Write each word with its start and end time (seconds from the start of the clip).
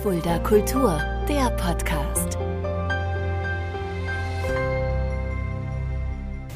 Fulda 0.00 0.38
Kultur, 0.40 1.00
der 1.28 1.50
Podcast. 1.50 2.36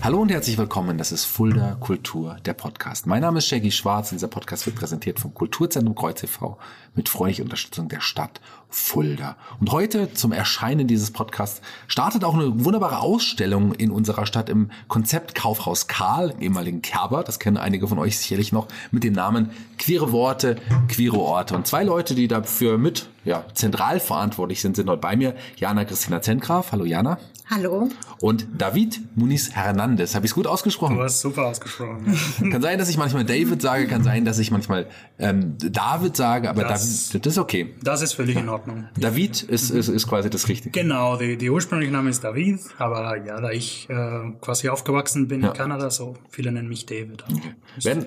Hallo 0.03 0.21
und 0.21 0.31
herzlich 0.31 0.59
willkommen, 0.59 0.99
das 0.99 1.13
ist 1.13 1.27
Fulda 1.27 1.77
Kultur, 1.79 2.39
der 2.45 2.55
Podcast. 2.55 3.07
Mein 3.07 3.23
Name 3.23 3.39
ist 3.39 3.47
Shaggy 3.47 3.71
Schwarz 3.71 4.11
und 4.11 4.17
dieser 4.17 4.27
Podcast 4.29 4.67
wird 4.67 4.77
präsentiert 4.77 5.21
vom 5.21 5.33
Kulturzentrum 5.33 5.95
Kreuz 5.95 6.25
e.V. 6.25 6.59
mit 6.97 7.09
freundlicher 7.09 7.45
Unterstützung 7.45 7.89
der 7.89 8.01
Stadt 8.01 8.41
Fulda. 8.69 9.37
Und 9.61 9.71
heute 9.71 10.13
zum 10.13 10.33
Erscheinen 10.33 10.89
dieses 10.89 11.13
Podcasts 11.13 11.61
startet 11.87 12.25
auch 12.25 12.35
eine 12.35 12.65
wunderbare 12.65 12.99
Ausstellung 12.99 13.75
in 13.75 13.93
unserer 13.93 14.27
Stadt 14.27 14.49
im 14.49 14.71
Konzept 14.89 15.37
Kaufhaus 15.37 15.87
Karl, 15.87 16.35
ehemaligen 16.41 16.83
Kerber, 16.83 17.23
das 17.23 17.39
kennen 17.39 17.59
einige 17.59 17.87
von 17.87 17.99
euch 17.99 18.19
sicherlich 18.19 18.51
noch, 18.51 18.67
mit 18.91 19.05
dem 19.05 19.13
Namen 19.13 19.51
Queere 19.79 20.11
Worte, 20.11 20.57
Queere 20.89 21.19
Orte. 21.19 21.55
Und 21.55 21.69
zwei 21.69 21.85
Leute, 21.85 22.17
die 22.17 22.27
dafür 22.27 22.77
mit 22.79 23.09
ja, 23.27 23.45
zentral 23.55 24.01
verantwortlich 24.01 24.61
sind, 24.61 24.77
sind 24.77 24.89
heute 24.89 25.01
bei 25.01 25.17
mir. 25.17 25.35
Jana 25.57 25.85
Christina 25.85 26.23
Zentgraf. 26.23 26.73
Hallo 26.73 26.85
Jana. 26.85 27.19
Hallo. 27.49 27.89
Und 28.21 28.49
David 28.59 29.01
Muniz 29.15 29.53
Hernandez. 29.53 30.17
Habe 30.17 30.27
ich 30.27 30.31
es 30.31 30.35
gut 30.35 30.49
ausgesprochen? 30.49 30.97
Du 30.97 31.03
hast 31.03 31.21
super 31.21 31.47
ausgesprochen. 31.47 32.19
kann 32.51 32.61
sein, 32.61 32.77
dass 32.79 32.89
ich 32.89 32.97
manchmal 32.97 33.25
David 33.25 33.63
sage, 33.63 33.87
kann 33.87 34.03
sein, 34.03 34.25
dass 34.25 34.41
ich 34.41 34.51
manchmal 34.51 34.89
ähm, 35.19 35.57
David 35.59 36.17
sage, 36.17 36.51
aber 36.51 36.65
das, 36.65 37.09
David, 37.09 37.27
das 37.27 37.33
ist 37.35 37.39
okay. 37.39 37.75
Das 37.83 38.03
ist 38.03 38.15
völlig 38.15 38.37
in 38.37 38.49
Ordnung. 38.49 38.89
David 38.99 39.43
ist, 39.43 39.71
ist, 39.71 39.89
ist 39.89 40.09
quasi 40.09 40.29
das 40.29 40.49
Richtige. 40.49 40.71
Genau, 40.71 41.17
die, 41.17 41.37
die 41.37 41.49
ursprüngliche 41.49 41.93
Name 41.93 42.11
ist 42.11 42.25
David, 42.25 42.61
aber 42.79 43.25
ja, 43.25 43.41
da 43.41 43.51
ich 43.51 43.89
äh, 43.91 44.33
quasi 44.41 44.69
aufgewachsen 44.69 45.29
bin 45.29 45.43
ja. 45.43 45.49
in 45.49 45.55
Kanada, 45.55 45.91
so 45.91 46.17
viele 46.31 46.51
nennen 46.51 46.69
mich 46.69 46.87
David. 46.87 47.25
Okay. 47.31 47.55
Wir 47.77 47.85
werden 47.85 48.07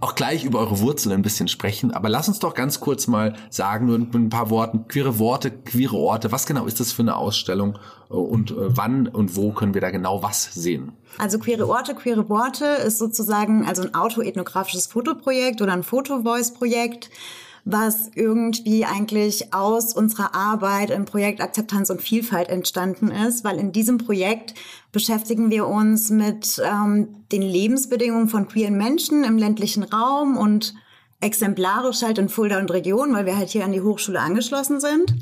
auch 0.00 0.16
gleich 0.16 0.44
über 0.44 0.58
eure 0.58 0.80
Wurzeln 0.80 1.14
ein 1.14 1.22
bisschen 1.22 1.46
sprechen, 1.46 1.92
aber 1.92 2.08
lass 2.08 2.26
uns 2.26 2.40
doch 2.40 2.54
ganz 2.54 2.80
kurz 2.80 3.06
mal 3.06 3.34
sagen, 3.48 3.86
nur 3.86 3.98
ein 3.98 4.28
paar 4.28 4.50
Worten, 4.52 4.86
queere 4.86 5.18
Worte, 5.18 5.50
queere 5.50 5.96
Orte. 5.96 6.30
Was 6.30 6.46
genau 6.46 6.66
ist 6.66 6.78
das 6.78 6.92
für 6.92 7.02
eine 7.02 7.16
Ausstellung 7.16 7.76
und 8.08 8.52
äh, 8.52 8.54
wann 8.76 9.08
und 9.08 9.34
wo 9.34 9.50
können 9.50 9.74
wir 9.74 9.80
da 9.80 9.90
genau 9.90 10.22
was 10.22 10.54
sehen? 10.54 10.92
Also 11.18 11.40
queere 11.40 11.68
Orte, 11.68 11.96
queere 11.96 12.28
Worte 12.28 12.64
ist 12.64 12.98
sozusagen 12.98 13.66
also 13.66 13.82
ein 13.82 13.94
autoethnografisches 13.94 14.86
Fotoprojekt 14.86 15.60
oder 15.60 15.72
ein 15.72 15.82
Fotovoice-Projekt, 15.82 17.10
was 17.64 18.10
irgendwie 18.14 18.84
eigentlich 18.84 19.54
aus 19.54 19.94
unserer 19.94 20.34
Arbeit 20.34 20.90
im 20.90 21.04
Projekt 21.04 21.40
Akzeptanz 21.40 21.90
und 21.90 22.02
Vielfalt 22.02 22.48
entstanden 22.48 23.10
ist, 23.10 23.44
weil 23.44 23.58
in 23.58 23.72
diesem 23.72 23.98
Projekt 23.98 24.54
beschäftigen 24.90 25.50
wir 25.50 25.66
uns 25.66 26.10
mit 26.10 26.60
ähm, 26.64 27.08
den 27.30 27.42
Lebensbedingungen 27.42 28.28
von 28.28 28.48
queeren 28.48 28.76
Menschen 28.76 29.24
im 29.24 29.38
ländlichen 29.38 29.84
Raum 29.84 30.36
und 30.36 30.74
exemplarisch 31.22 32.02
halt 32.02 32.18
in 32.18 32.28
Fulda 32.28 32.58
und 32.58 32.70
Region, 32.70 33.14
weil 33.14 33.26
wir 33.26 33.36
halt 33.36 33.50
hier 33.50 33.64
an 33.64 33.72
die 33.72 33.80
Hochschule 33.80 34.20
angeschlossen 34.20 34.80
sind. 34.80 35.14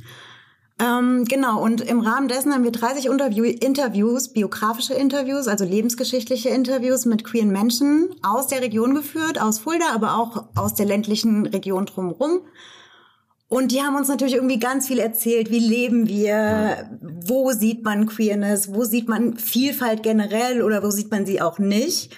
Ähm, 0.81 1.27
genau, 1.27 1.63
und 1.63 1.83
im 1.83 2.01
Rahmen 2.01 2.29
dessen 2.29 2.55
haben 2.55 2.65
wir 2.65 2.73
30 2.73 3.07
Interview 3.07 3.45
Interviews, 3.45 4.33
biografische 4.33 4.95
Interviews, 4.95 5.47
also 5.47 5.65
lebensgeschichtliche 5.65 6.49
Interviews 6.49 7.05
mit 7.05 7.23
queeren 7.23 7.51
Menschen 7.51 8.09
aus 8.23 8.47
der 8.47 8.63
Region 8.63 8.95
geführt, 8.95 9.41
aus 9.41 9.59
Fulda, 9.59 9.93
aber 9.95 10.17
auch 10.17 10.45
aus 10.55 10.75
der 10.75 10.87
ländlichen 10.87 11.47
Region 11.47 11.85
drumherum. 11.85 12.41
Und 13.53 13.73
die 13.73 13.83
haben 13.83 13.97
uns 13.97 14.07
natürlich 14.07 14.37
irgendwie 14.37 14.61
ganz 14.61 14.87
viel 14.87 15.01
erzählt, 15.01 15.51
wie 15.51 15.59
leben 15.59 16.07
wir, 16.07 16.89
wo 17.03 17.51
sieht 17.51 17.83
man 17.83 18.07
Queerness, 18.07 18.73
wo 18.73 18.85
sieht 18.85 19.09
man 19.09 19.39
Vielfalt 19.39 20.05
generell 20.05 20.63
oder 20.63 20.85
wo 20.85 20.91
sieht 20.91 21.11
man 21.11 21.27
sie 21.27 21.43
auch 21.43 21.59
nicht. 21.59 22.17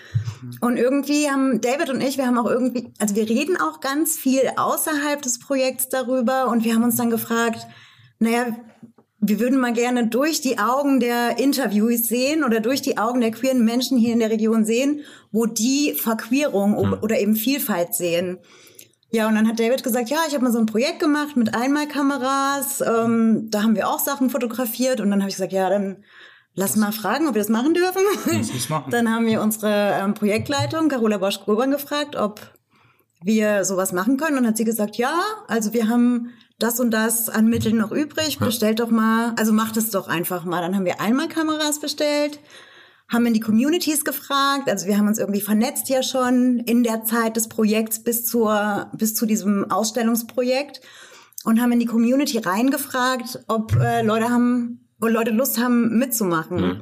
Und 0.61 0.77
irgendwie 0.77 1.31
haben 1.31 1.63
David 1.63 1.89
und 1.89 2.03
ich, 2.03 2.19
wir 2.19 2.27
haben 2.27 2.37
auch 2.37 2.51
irgendwie, 2.51 2.93
also 2.99 3.17
wir 3.17 3.27
reden 3.27 3.57
auch 3.57 3.81
ganz 3.81 4.19
viel 4.19 4.43
außerhalb 4.57 5.23
des 5.23 5.39
Projekts 5.39 5.89
darüber 5.89 6.49
und 6.49 6.65
wir 6.65 6.75
haben 6.75 6.85
uns 6.85 6.97
dann 6.97 7.09
gefragt, 7.09 7.67
naja, 8.19 8.55
wir 9.19 9.41
würden 9.41 9.59
mal 9.59 9.73
gerne 9.73 10.09
durch 10.09 10.43
die 10.43 10.59
Augen 10.59 11.01
der 11.01 11.39
Interviews 11.39 12.09
sehen 12.09 12.45
oder 12.45 12.61
durch 12.61 12.83
die 12.83 12.99
Augen 12.99 13.23
der 13.23 13.31
queeren 13.31 13.65
Menschen 13.65 13.97
hier 13.97 14.13
in 14.13 14.19
der 14.19 14.31
Region 14.31 14.67
sehen, 14.67 15.01
wo 15.31 15.47
die 15.47 15.95
Verqueerung 15.95 16.73
mhm. 16.73 16.99
oder 17.01 17.19
eben 17.19 17.37
Vielfalt 17.37 17.95
sehen. 17.95 18.37
Ja, 19.15 19.29
und 19.29 19.35
dann 19.35 19.47
hat 19.47 19.61
David 19.61 19.83
gesagt, 19.83 20.09
ja, 20.09 20.21
ich 20.27 20.33
habe 20.33 20.45
mal 20.45 20.53
so 20.53 20.59
ein 20.59 20.67
Projekt 20.67 20.99
gemacht 20.99 21.37
mit 21.37 21.55
Einmalkameras. 21.55 22.81
Ähm, 22.81 23.49
da 23.51 23.63
haben 23.63 23.77
wir 23.77 23.89
auch 23.89 23.99
Sachen 23.99 24.31
fotografiert. 24.31 25.01
Und 25.01 25.11
dann 25.11 25.21
habe 25.21 25.29
ich 25.29 25.37
gesagt, 25.37 25.53
ja, 25.53 25.69
dann 25.69 26.03
lass 26.55 26.77
mal 26.77 26.93
fragen, 26.93 27.29
ob 27.29 27.35
wir 27.35 27.43
das 27.43 27.51
machen 27.51 27.75
dürfen. 27.75 28.03
Das 28.27 28.69
machen. 28.71 28.91
dann 28.91 29.11
haben 29.11 29.27
wir 29.27 29.43
unsere 29.43 30.01
ähm, 30.01 30.15
Projektleitung, 30.15 30.89
Carola 30.89 31.19
Bosch-Grobern, 31.19 31.71
gefragt, 31.71 32.17
ob 32.17 32.41
wir 33.23 33.67
sowas 33.67 33.93
machen 33.93 34.17
können. 34.17 34.39
Und 34.39 34.45
dann 34.45 34.53
hat 34.53 34.57
sie 34.57 34.65
gesagt, 34.65 34.97
ja, 34.97 35.21
also 35.47 35.75
wir 35.75 35.89
haben 35.89 36.31
das 36.59 36.81
und 36.81 36.91
das 36.91 37.29
an 37.29 37.49
Mitteln 37.49 37.77
noch 37.77 37.93
übrig, 37.93 38.39
bestellt 38.39 38.81
doch 38.81 38.91
mal, 38.91 39.35
also 39.39 39.53
macht 39.53 39.77
es 39.77 39.91
doch 39.91 40.09
einfach 40.09 40.45
mal. 40.45 40.63
Dann 40.63 40.75
haben 40.75 40.87
wir 40.87 41.03
einmal 41.03 41.29
Kameras 41.29 41.81
bestellt, 41.81 42.39
haben 43.13 43.27
in 43.27 43.35
die 43.35 43.41
Communities 43.41 44.05
gefragt, 44.05 44.69
also 44.69 44.87
wir 44.87 44.97
haben 44.97 45.07
uns 45.07 45.19
irgendwie 45.19 45.41
vernetzt 45.41 45.89
ja 45.89 46.03
schon 46.03 46.61
in 46.61 46.83
der 46.83 47.05
Zeit 47.05 47.37
des 47.37 47.49
Projekts 47.49 48.03
bis 48.03 48.25
zur, 48.25 48.91
bis 48.95 49.15
zu 49.15 49.27
diesem 49.27 49.71
Ausstellungsprojekt 49.71 50.81
und 51.45 51.61
haben 51.61 51.73
in 51.73 51.81
die 51.81 51.87
Community 51.87 52.39
reingefragt, 52.39 53.41
ob 53.49 53.77
äh, 53.77 54.03
Leute 54.03 54.31
haben, 54.31 54.89
wo 54.99 55.09
Leute 55.09 55.31
Lust 55.31 55.59
haben 55.59 55.99
mitzumachen. 55.99 56.57
Mhm. 56.57 56.81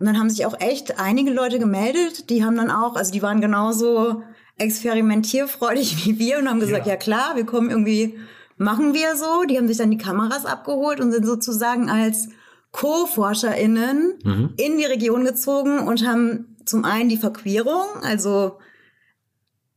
Und 0.00 0.06
dann 0.06 0.18
haben 0.18 0.30
sich 0.30 0.46
auch 0.46 0.58
echt 0.60 0.98
einige 0.98 1.30
Leute 1.30 1.58
gemeldet, 1.58 2.30
die 2.30 2.44
haben 2.44 2.56
dann 2.56 2.70
auch, 2.70 2.96
also 2.96 3.12
die 3.12 3.22
waren 3.22 3.40
genauso 3.40 4.22
experimentierfreudig 4.56 6.04
wie 6.04 6.18
wir 6.18 6.38
und 6.38 6.48
haben 6.48 6.60
gesagt, 6.60 6.86
ja, 6.86 6.94
ja 6.94 6.98
klar, 6.98 7.36
wir 7.36 7.46
kommen 7.46 7.70
irgendwie 7.70 8.18
machen 8.58 8.92
wir 8.92 9.16
so. 9.16 9.44
Die 9.44 9.56
haben 9.56 9.68
sich 9.68 9.78
dann 9.78 9.90
die 9.90 9.98
Kameras 9.98 10.44
abgeholt 10.44 11.00
und 11.00 11.12
sind 11.12 11.24
sozusagen 11.24 11.88
als 11.88 12.28
Co-ForscherInnen 12.72 14.18
mhm. 14.22 14.54
in 14.56 14.78
die 14.78 14.84
Region 14.84 15.24
gezogen 15.24 15.80
und 15.80 16.06
haben 16.06 16.56
zum 16.64 16.84
einen 16.84 17.08
die 17.08 17.16
Verquerung, 17.16 17.86
also 18.02 18.58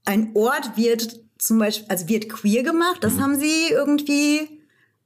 ein 0.06 0.32
Ort 0.34 0.76
wird 0.76 1.22
zum 1.38 1.60
Beispiel, 1.60 1.88
also 1.90 2.10
wird 2.10 2.30
queer 2.30 2.64
gemacht, 2.64 2.98
das 3.02 3.14
mhm. 3.16 3.22
haben 3.22 3.36
sie 3.40 3.70
irgendwie 3.72 4.62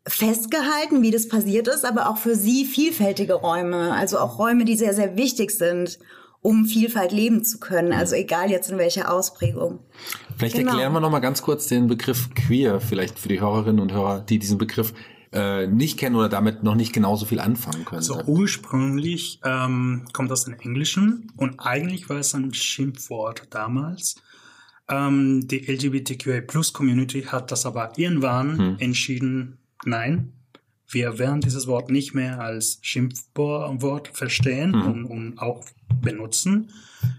festgehalten, 0.07 1.01
wie 1.01 1.12
das 1.12 1.28
passiert 1.28 1.68
ist, 1.68 1.85
aber 1.85 2.09
auch 2.09 2.18
für 2.18 2.35
sie 2.35 2.66
vielfältige 2.66 3.34
Räume, 3.35 3.94
also 3.94 4.19
auch 4.19 4.40
Räume, 4.40 4.66
die 4.66 4.75
sehr, 4.75 4.94
sehr 4.94 5.18
wichtig 5.18 5.51
sind 5.51 6.00
um 6.45 6.66
Vielfalt 6.66 7.12
leben 7.12 7.44
zu 7.44 7.59
können. 7.59 7.91
Also 7.91 8.13
egal 8.13 8.51
jetzt 8.51 8.69
in 8.69 8.78
welcher 8.78 9.12
Ausprägung. 9.12 9.79
Vielleicht 10.38 10.56
genau. 10.56 10.74
erklären 10.74 10.94
wir 10.94 11.00
noch 11.00 11.09
mal 11.09 11.19
ganz 11.19 11.41
kurz 11.41 11.66
den 11.66 11.88
Begriff 11.88 12.29
queer, 12.35 12.79
vielleicht 12.79 13.18
für 13.18 13.29
die 13.29 13.41
Hörerinnen 13.41 13.79
und 13.79 13.91
Hörer, 13.91 14.19
die 14.22 14.38
diesen 14.38 14.59
Begriff 14.59 14.94
äh, 15.35 15.68
nicht 15.68 16.00
kennen 16.00 16.16
oder 16.16 16.29
damit 16.29 16.63
noch 16.63 16.75
nicht 16.75 16.94
genauso 16.94 17.25
viel 17.25 17.40
anfangen 17.40 17.85
können. 17.85 17.97
Also 17.97 18.22
ursprünglich 18.25 19.40
ähm, 19.44 20.06
kommt 20.13 20.31
aus 20.31 20.46
dem 20.46 20.56
Englischen 20.59 21.31
und 21.35 21.59
eigentlich 21.59 22.09
war 22.09 22.18
es 22.18 22.34
ein 22.34 22.53
Schimpfwort 22.53 23.47
damals. 23.50 24.16
Ähm, 24.90 25.47
die 25.47 25.66
LGBTQI 25.72 26.41
Plus 26.41 26.74
Community 26.74 27.24
hat 27.24 27.51
das 27.51 27.66
aber 27.66 27.91
irgendwann 27.97 28.57
hm. 28.57 28.75
entschieden, 28.79 29.57
nein, 29.84 30.31
wir 30.88 31.18
werden 31.19 31.41
dieses 31.41 31.68
Wort 31.68 31.90
nicht 31.90 32.13
mehr 32.13 32.40
als 32.40 32.79
Schimpfwort 32.81 34.09
verstehen 34.09 34.72
mhm. 34.72 34.85
und, 34.85 35.06
und, 35.06 35.40
auch 35.40 35.66
benutzen. 36.01 36.72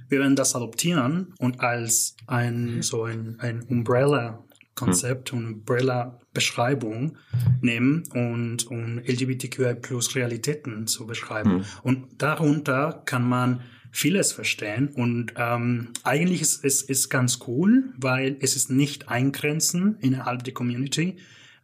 Wir 0.09 0.21
werden 0.21 0.37
das 0.37 0.55
adoptieren 0.55 1.35
und 1.39 1.61
als 1.61 2.17
ein 2.27 2.83
so 2.83 3.05
ein, 3.05 3.37
ein 3.41 3.63
Umbrella-Konzept 3.63 4.46
mhm. 4.81 5.39
und 5.39 5.47
Umbrella-Beschreibung 5.47 7.17
nehmen 7.61 8.05
und, 8.13 8.67
und 8.67 9.03
LGBTQI 9.07 9.75
plus 9.75 10.15
Realitäten 10.15 10.87
zu 10.87 11.07
beschreiben. 11.07 11.59
Mhm. 11.59 11.65
Und 11.83 12.07
darunter 12.19 13.03
kann 13.05 13.29
man 13.29 13.61
vieles 13.91 14.33
verstehen 14.33 14.89
und 14.89 15.33
ähm, 15.37 15.89
eigentlich 16.05 16.43
ist 16.43 16.63
es 16.65 16.83
ist 16.83 17.09
ganz 17.09 17.39
cool, 17.47 17.95
weil 17.97 18.37
es 18.41 18.55
ist 18.55 18.71
nicht 18.71 19.09
eingrenzen 19.09 19.97
innerhalb 20.01 20.45
der 20.45 20.53
Community, 20.53 21.17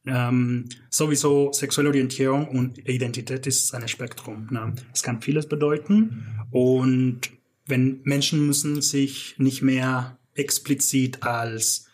ähm, 0.07 0.65
sowieso 0.89 1.53
sexuelle 1.53 1.91
Orientierung 1.91 2.49
und 2.49 2.79
Identität 2.89 3.47
ist 3.47 3.75
ein 3.75 3.87
Spektrum. 3.87 4.49
Ne? 4.51 4.75
Es 4.95 5.03
kann 5.03 5.21
vieles 5.21 5.47
bedeuten 5.47 6.27
und 6.51 7.31
wenn 7.67 8.01
Menschen 8.05 8.47
müssen 8.47 8.81
sich 8.83 9.35
nicht 9.39 9.63
mehr 9.63 10.19
explizit 10.35 11.23
als 11.23 11.87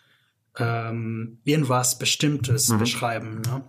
ähm, 0.57 1.39
irgendwas 1.43 1.97
Bestimmtes 1.97 2.69
mhm. 2.69 2.79
beschreiben. 2.79 3.41
Ne? 3.41 3.63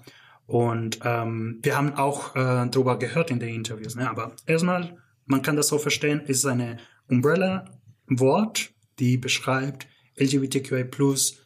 Und 0.46 1.00
ähm, 1.04 1.60
wir 1.62 1.76
haben 1.76 1.94
auch 1.94 2.34
äh, 2.34 2.68
darüber 2.68 2.98
gehört 2.98 3.30
in 3.30 3.38
den 3.38 3.54
Interviews. 3.54 3.94
Ne? 3.94 4.08
Aber 4.08 4.32
erstmal, 4.46 4.96
man 5.26 5.42
kann 5.42 5.56
das 5.56 5.68
so 5.68 5.78
verstehen, 5.78 6.20
ist 6.20 6.44
eine 6.44 6.78
Umbrella-Wort, 7.08 8.70
die 8.98 9.16
beschreibt 9.16 9.86
LGBTQI 10.18 10.84
plus 10.84 11.38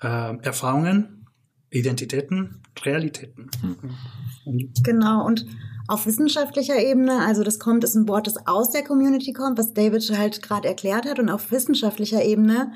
äh, 0.00 0.36
Erfahrungen 0.38 1.16
Identitäten, 1.70 2.62
Realitäten. 2.84 3.50
Mhm. 3.62 4.72
Genau, 4.82 5.26
und 5.26 5.46
auf 5.88 6.06
wissenschaftlicher 6.06 6.78
Ebene, 6.78 7.20
also 7.20 7.42
das 7.42 7.58
kommt, 7.58 7.84
ist 7.84 7.94
ein 7.94 8.08
Wort, 8.08 8.26
das 8.26 8.46
aus 8.46 8.70
der 8.70 8.84
Community 8.84 9.32
kommt, 9.32 9.58
was 9.58 9.74
David 9.74 10.02
halt 10.16 10.42
gerade 10.42 10.68
erklärt 10.68 11.06
hat, 11.06 11.18
und 11.18 11.28
auf 11.28 11.50
wissenschaftlicher 11.50 12.24
Ebene 12.24 12.72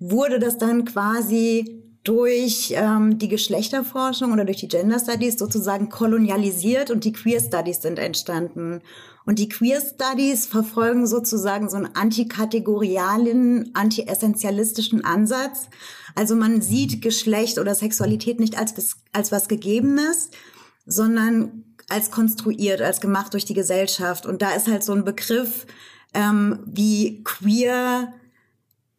wurde 0.00 0.38
das 0.38 0.58
dann 0.58 0.84
quasi 0.84 1.84
durch 2.02 2.72
ähm, 2.74 3.18
die 3.18 3.28
Geschlechterforschung 3.28 4.32
oder 4.32 4.46
durch 4.46 4.56
die 4.56 4.68
Gender 4.68 4.98
Studies 4.98 5.38
sozusagen 5.38 5.90
kolonialisiert 5.90 6.90
und 6.90 7.04
die 7.04 7.12
Queer 7.12 7.40
Studies 7.40 7.82
sind 7.82 7.98
entstanden. 7.98 8.80
Und 9.26 9.38
die 9.38 9.50
Queer 9.50 9.80
Studies 9.82 10.46
verfolgen 10.46 11.06
sozusagen 11.06 11.68
so 11.68 11.76
einen 11.76 11.94
antikategorialen, 11.94 13.70
anti-essentialistischen 13.74 15.04
Ansatz. 15.04 15.68
Also 16.14 16.34
man 16.34 16.62
sieht 16.62 17.02
Geschlecht 17.02 17.58
oder 17.58 17.74
Sexualität 17.74 18.40
nicht 18.40 18.58
als, 18.58 18.74
als 19.12 19.30
was 19.30 19.46
Gegebenes, 19.46 20.30
sondern 20.86 21.64
als 21.90 22.10
konstruiert, 22.10 22.80
als 22.80 23.02
gemacht 23.02 23.34
durch 23.34 23.44
die 23.44 23.54
Gesellschaft. 23.54 24.24
Und 24.24 24.40
da 24.40 24.52
ist 24.52 24.68
halt 24.68 24.82
so 24.82 24.94
ein 24.94 25.04
Begriff 25.04 25.66
ähm, 26.14 26.60
wie 26.64 27.22
queer 27.24 28.14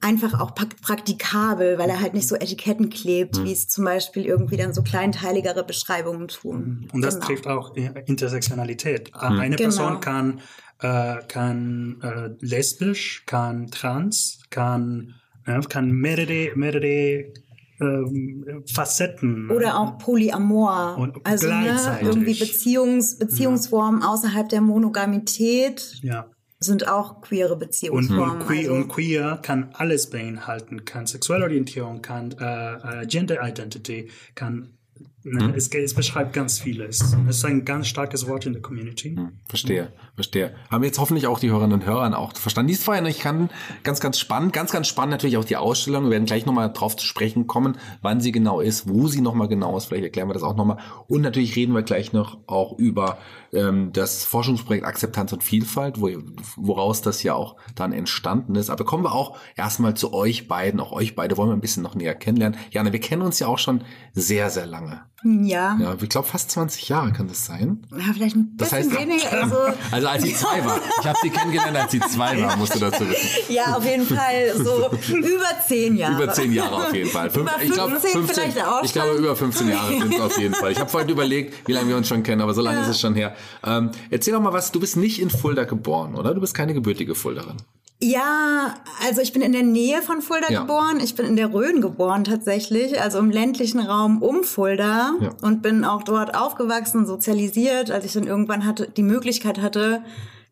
einfach 0.02 0.40
auch 0.40 0.54
praktikabel, 0.56 1.78
weil 1.78 1.90
er 1.90 2.02
halt 2.02 2.14
nicht 2.14 2.28
so 2.28 2.36
Etiketten 2.36 2.90
klebt, 2.90 3.38
mhm. 3.38 3.46
wie 3.46 3.52
es 3.52 3.68
zum 3.68 3.86
Beispiel 3.86 4.26
irgendwie 4.26 4.58
dann 4.58 4.74
so 4.74 4.82
kleinteiligere 4.82 5.64
Beschreibungen 5.64 6.28
tun. 6.28 6.88
Und 6.92 7.02
das 7.02 7.16
genau. 7.16 7.28
trifft 7.28 7.48
auch 7.48 7.76
Intersektionalität. 7.76 9.12
Mhm. 9.14 9.40
Eine 9.40 9.56
genau. 9.56 9.70
Person 9.70 10.00
kann, 10.00 10.42
äh, 10.80 11.18
kann 11.28 11.98
äh, 12.02 12.30
lesbisch, 12.40 13.24
kann 13.28 13.68
trans, 13.68 14.40
kann, 14.50 15.16
äh, 15.46 15.62
kann 15.62 15.92
mehrere, 15.92 16.56
mehrere 16.56 17.32
ähm, 17.80 18.64
Facetten. 18.72 19.52
Oder 19.52 19.80
auch 19.80 20.00
Polyamor. 20.00 20.98
Und 20.98 21.26
also 21.26 21.48
ne, 21.48 22.00
irgendwie 22.02 22.34
Beziehungs, 22.34 23.20
Beziehungsformen 23.20 24.02
ja. 24.02 24.08
außerhalb 24.08 24.50
der 24.50 24.62
Monogamität. 24.62 26.00
Ja 26.02 26.31
sind 26.64 26.88
auch 26.88 27.22
queere 27.22 27.56
Beziehungsformen. 27.56 28.24
Und, 28.24 28.42
und, 28.42 28.48
queer, 28.48 28.60
also. 28.60 28.74
und 28.74 28.88
queer 28.88 29.40
kann 29.42 29.70
alles 29.74 30.10
beinhalten, 30.10 30.86
kann 30.86 31.08
sexuelle 31.08 31.44
Orientierung, 31.44 32.02
kann 32.02 32.32
äh, 32.40 33.02
äh 33.02 33.06
Gender 33.08 33.46
Identity, 33.46 34.10
kann 34.36 34.78
hm. 35.24 35.54
Es, 35.56 35.68
es, 35.68 35.94
beschreibt 35.94 36.34
ganz 36.34 36.60
vieles. 36.60 37.00
Es 37.02 37.38
ist 37.38 37.46
ein 37.46 37.64
ganz 37.64 37.88
starkes 37.88 38.28
Wort 38.28 38.48
in 38.48 38.54
der 38.54 38.62
Community. 38.62 39.16
Hm, 39.16 39.40
verstehe, 39.46 39.94
verstehe. 40.16 40.56
Haben 40.72 40.84
jetzt 40.84 40.98
hoffentlich 40.98 41.28
auch 41.28 41.38
die 41.38 41.52
Hörerinnen 41.52 41.80
und 41.80 41.86
Hörer 41.86 42.18
auch 42.18 42.36
verstanden. 42.36 42.70
Die 42.70 42.74
ist 42.74 42.84
vorher 42.84 43.04
nicht 43.04 43.22
kann. 43.22 43.52
Ganz, 43.84 44.00
ganz 44.00 44.18
spannend. 44.18 44.52
Ganz, 44.52 44.72
ganz 44.72 44.88
spannend 44.88 45.12
natürlich 45.12 45.38
auch 45.38 45.46
die 45.46 45.58
Ausstellung. 45.58 46.06
Wir 46.06 46.12
werden 46.12 46.26
gleich 46.26 46.48
nochmal 46.48 46.74
drauf 46.74 46.96
zu 46.96 47.06
sprechen 47.06 47.46
kommen, 47.46 47.78
wann 48.02 48.20
sie 48.20 48.32
genau 48.32 48.62
ist, 48.62 48.90
wo 48.90 49.08
sie 49.08 49.22
nochmal 49.22 49.48
genau 49.48 49.78
ist. 49.78 49.86
Vielleicht 49.86 50.06
erklären 50.06 50.28
wir 50.28 50.34
das 50.34 50.42
auch 50.42 50.56
nochmal. 50.56 50.78
Und 51.08 51.22
natürlich 51.22 51.56
reden 51.56 51.74
wir 51.74 51.84
gleich 51.84 52.14
noch 52.14 52.40
auch 52.48 52.78
über 52.80 53.20
ähm, 53.54 53.92
das 53.94 54.26
Forschungsprojekt 54.26 54.86
Akzeptanz 54.86 55.32
und 55.34 55.44
Vielfalt, 55.44 56.02
wo, 56.02 56.10
woraus 56.56 57.04
das 57.04 57.22
ja 57.22 57.36
auch 57.36 57.58
dann 57.76 57.94
entstanden 57.94 58.56
ist. 58.56 58.72
Aber 58.72 58.86
kommen 58.86 59.04
wir 59.04 59.14
auch 59.14 59.38
erstmal 59.56 59.94
zu 59.94 60.14
euch 60.14 60.48
beiden. 60.48 60.80
Auch 60.80 60.92
euch 60.92 61.16
beide 61.16 61.38
wollen 61.38 61.50
wir 61.50 61.56
ein 61.56 61.62
bisschen 61.62 61.84
noch 61.84 61.94
näher 61.94 62.16
kennenlernen. 62.16 62.58
Jana, 62.72 62.92
wir 62.92 63.00
kennen 63.00 63.22
uns 63.22 63.38
ja 63.38 63.46
auch 63.46 63.60
schon 63.60 63.84
sehr, 64.14 64.50
sehr 64.50 64.66
lange. 64.66 64.91
Ja. 65.24 65.78
Ja, 65.80 65.96
ich 66.02 66.10
glaube 66.10 66.28
fast 66.28 66.50
20 66.50 66.90
Jahre 66.90 67.12
kann 67.12 67.28
das 67.28 67.46
sein. 67.46 67.86
Ja, 67.92 68.12
vielleicht 68.14 68.36
ein 68.36 68.58
bisschen 68.58 68.58
das 68.58 68.72
heißt, 68.72 69.00
weniger. 69.00 69.32
Also, 69.32 69.56
also 69.92 70.08
als 70.08 70.24
sie 70.24 70.34
zwei 70.34 70.66
war. 70.66 70.80
Ich 71.00 71.08
habe 71.08 71.18
sie 71.22 71.30
kennengelernt, 71.30 71.78
als 71.78 71.92
sie 71.92 72.00
zwei 72.00 72.42
war, 72.42 72.58
musst 72.58 72.74
du 72.74 72.80
dazu 72.80 73.08
wissen. 73.08 73.28
Ja, 73.50 73.76
auf 73.76 73.86
jeden 73.86 74.06
Fall 74.06 74.56
so 74.56 74.90
über 75.16 75.46
zehn 75.68 75.96
Jahre. 75.96 76.16
Über 76.16 76.34
zehn 76.34 76.52
Jahre 76.52 76.88
auf 76.88 76.94
jeden 76.94 77.10
Fall. 77.10 77.30
Fünf, 77.30 77.44
über 77.44 77.60
15 77.60 77.68
ich 77.68 77.74
glaube, 77.74 78.00
15, 78.00 78.28
vielleicht 78.28 78.66
auch 78.66 78.84
ich 78.84 78.94
glaube, 78.94 79.12
über 79.12 79.36
15 79.36 79.70
Jahre 79.70 80.00
sind 80.00 80.14
es 80.14 80.20
auf 80.20 80.38
jeden 80.40 80.56
Fall. 80.56 80.72
Ich 80.72 80.80
habe 80.80 80.90
vorhin 80.90 81.10
überlegt, 81.10 81.68
wie 81.68 81.74
lange 81.74 81.90
wir 81.90 81.98
uns 81.98 82.08
schon 82.08 82.24
kennen, 82.24 82.42
aber 82.42 82.56
so 82.56 82.62
lange 82.62 82.78
ja. 82.78 82.84
ist 82.84 82.90
es 82.90 83.00
schon 83.00 83.14
her. 83.14 83.36
Ähm, 83.64 83.92
erzähl 84.10 84.34
doch 84.34 84.42
mal 84.42 84.54
was, 84.54 84.72
du 84.72 84.80
bist 84.80 84.98
nicht 84.98 85.22
in 85.22 85.30
Fulda 85.30 85.66
geboren, 85.66 86.16
oder? 86.16 86.34
Du 86.34 86.42
bist 86.42 86.56
keine 86.56 86.74
gebürtige 86.74 87.14
Fulderin. 87.14 87.58
Ja, 88.04 88.76
also 89.06 89.22
ich 89.22 89.32
bin 89.32 89.44
in 89.44 89.52
der 89.52 89.62
Nähe 89.62 90.02
von 90.02 90.24
Fulda 90.24 90.50
ja. 90.50 90.62
geboren. 90.62 91.00
Ich 91.04 91.14
bin 91.14 91.26
in 91.28 91.36
der 91.36 91.54
Rhön 91.54 91.82
geboren 91.82 92.24
tatsächlich, 92.24 93.00
also 93.00 93.20
im 93.20 93.30
ländlichen 93.30 93.80
Raum 93.80 94.24
um 94.24 94.44
Fulda 94.44 95.14
ja. 95.22 95.30
und 95.44 95.62
bin 95.62 95.86
auch 95.86 96.02
dort 96.02 96.36
aufgewachsen, 96.36 97.06
sozialisiert, 97.06 97.92
als 97.92 98.06
ich 98.06 98.14
dann 98.14 98.26
irgendwann 98.26 98.66
hatte 98.66 98.90
die 98.90 99.04
Möglichkeit 99.04 99.62
hatte, 99.62 100.02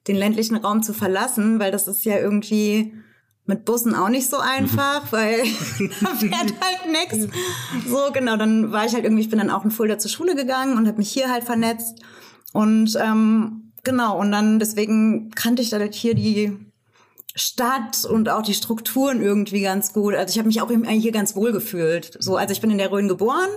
den 0.08 0.16
ländlichen 0.16 0.58
Raum 0.58 0.84
zu 0.84 0.94
verlassen, 0.94 1.60
weil 1.60 1.72
das 1.72 1.88
ist 1.88 2.06
ja 2.06 2.20
irgendwie 2.20 2.94
mit 3.46 3.66
Bussen 3.66 3.96
auch 3.96 4.10
nicht 4.10 4.30
so 4.30 4.38
einfach, 4.38 5.06
mhm. 5.06 5.12
weil 5.12 5.40
da 6.02 6.08
fährt 6.16 6.54
halt 6.62 6.92
nix. 6.92 7.34
So 7.88 8.12
genau, 8.14 8.38
dann 8.38 8.72
war 8.72 8.86
ich 8.86 8.94
halt 8.94 9.06
irgendwie, 9.06 9.24
ich 9.24 9.30
bin 9.30 9.40
dann 9.40 9.50
auch 9.50 9.66
in 9.66 9.72
Fulda 9.72 9.98
zur 9.98 10.12
Schule 10.12 10.36
gegangen 10.36 10.78
und 10.78 10.88
habe 10.88 11.00
mich 11.00 11.12
hier 11.12 11.32
halt 11.32 11.46
vernetzt 11.46 12.00
und 12.54 12.96
ähm, 13.02 13.74
genau 13.84 14.20
und 14.20 14.32
dann 14.32 14.60
deswegen 14.60 15.32
kannte 15.32 15.64
ich 15.64 15.72
da 15.72 15.80
halt 15.80 15.96
hier 15.96 16.14
die 16.14 16.69
Stadt 17.36 18.06
und 18.06 18.30
auch 18.30 18.42
die 18.42 18.54
Strukturen 18.54 19.22
irgendwie 19.22 19.62
ganz 19.62 19.94
gut. 19.94 20.16
Also 20.16 20.32
ich 20.32 20.38
habe 20.38 20.48
mich 20.48 20.62
auch 20.62 20.70
hier 20.70 21.12
ganz 21.12 21.36
wohl 21.36 21.52
gefühlt. 21.52 22.18
So, 22.20 22.38
also 22.38 22.52
ich 22.52 22.62
bin 22.62 22.72
in 22.72 22.78
der 22.78 22.92
Rhön 22.92 23.08
geboren, 23.08 23.50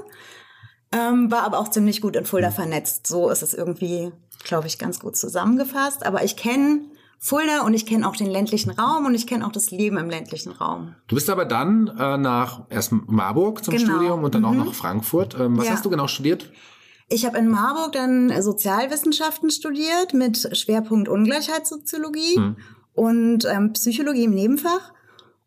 ähm, 0.92 1.30
war 1.30 1.42
aber 1.44 1.58
auch 1.58 1.68
ziemlich 1.68 2.00
gut 2.00 2.16
in 2.16 2.24
Fulda 2.24 2.50
vernetzt. 2.50 3.06
So 3.06 3.30
ist 3.30 3.42
es 3.42 3.54
irgendwie, 3.54 4.12
glaube 4.44 4.66
ich, 4.66 4.78
ganz 4.78 5.00
gut 5.00 5.16
zusammengefasst. 5.16 6.04
Aber 6.04 6.22
ich 6.22 6.36
kenne 6.36 6.80
Fulda 7.18 7.62
und 7.62 7.72
ich 7.72 7.86
kenne 7.86 8.06
auch 8.06 8.14
den 8.14 8.30
ländlichen 8.30 8.70
Raum 8.70 9.06
und 9.06 9.14
ich 9.14 9.26
kenne 9.26 9.46
auch 9.46 9.52
das 9.52 9.70
Leben 9.70 9.96
im 9.96 10.10
ländlichen 10.10 10.52
Raum. 10.52 10.94
Du 11.08 11.14
bist 11.14 11.30
aber 11.30 11.46
dann 11.46 11.88
äh, 11.98 12.18
nach 12.18 12.66
erst 12.68 12.92
Marburg 12.92 13.64
zum 13.64 13.74
genau. 13.74 13.90
Studium 13.90 14.24
und 14.24 14.34
dann 14.34 14.42
mhm. 14.42 14.48
auch 14.48 14.64
nach 14.66 14.74
Frankfurt. 14.74 15.34
Ähm, 15.38 15.56
was 15.56 15.66
ja. 15.66 15.72
hast 15.72 15.84
du 15.84 15.90
genau 15.90 16.08
studiert? 16.08 16.50
Ich 17.08 17.24
habe 17.24 17.38
in 17.38 17.48
Marburg 17.48 17.92
dann 17.92 18.42
Sozialwissenschaften 18.42 19.50
studiert 19.50 20.14
mit 20.14 20.56
Schwerpunkt 20.56 21.08
Ungleichheitssoziologie. 21.08 22.38
Mhm 22.38 22.56
und 22.94 23.44
ähm, 23.44 23.72
Psychologie 23.72 24.24
im 24.24 24.34
Nebenfach 24.34 24.92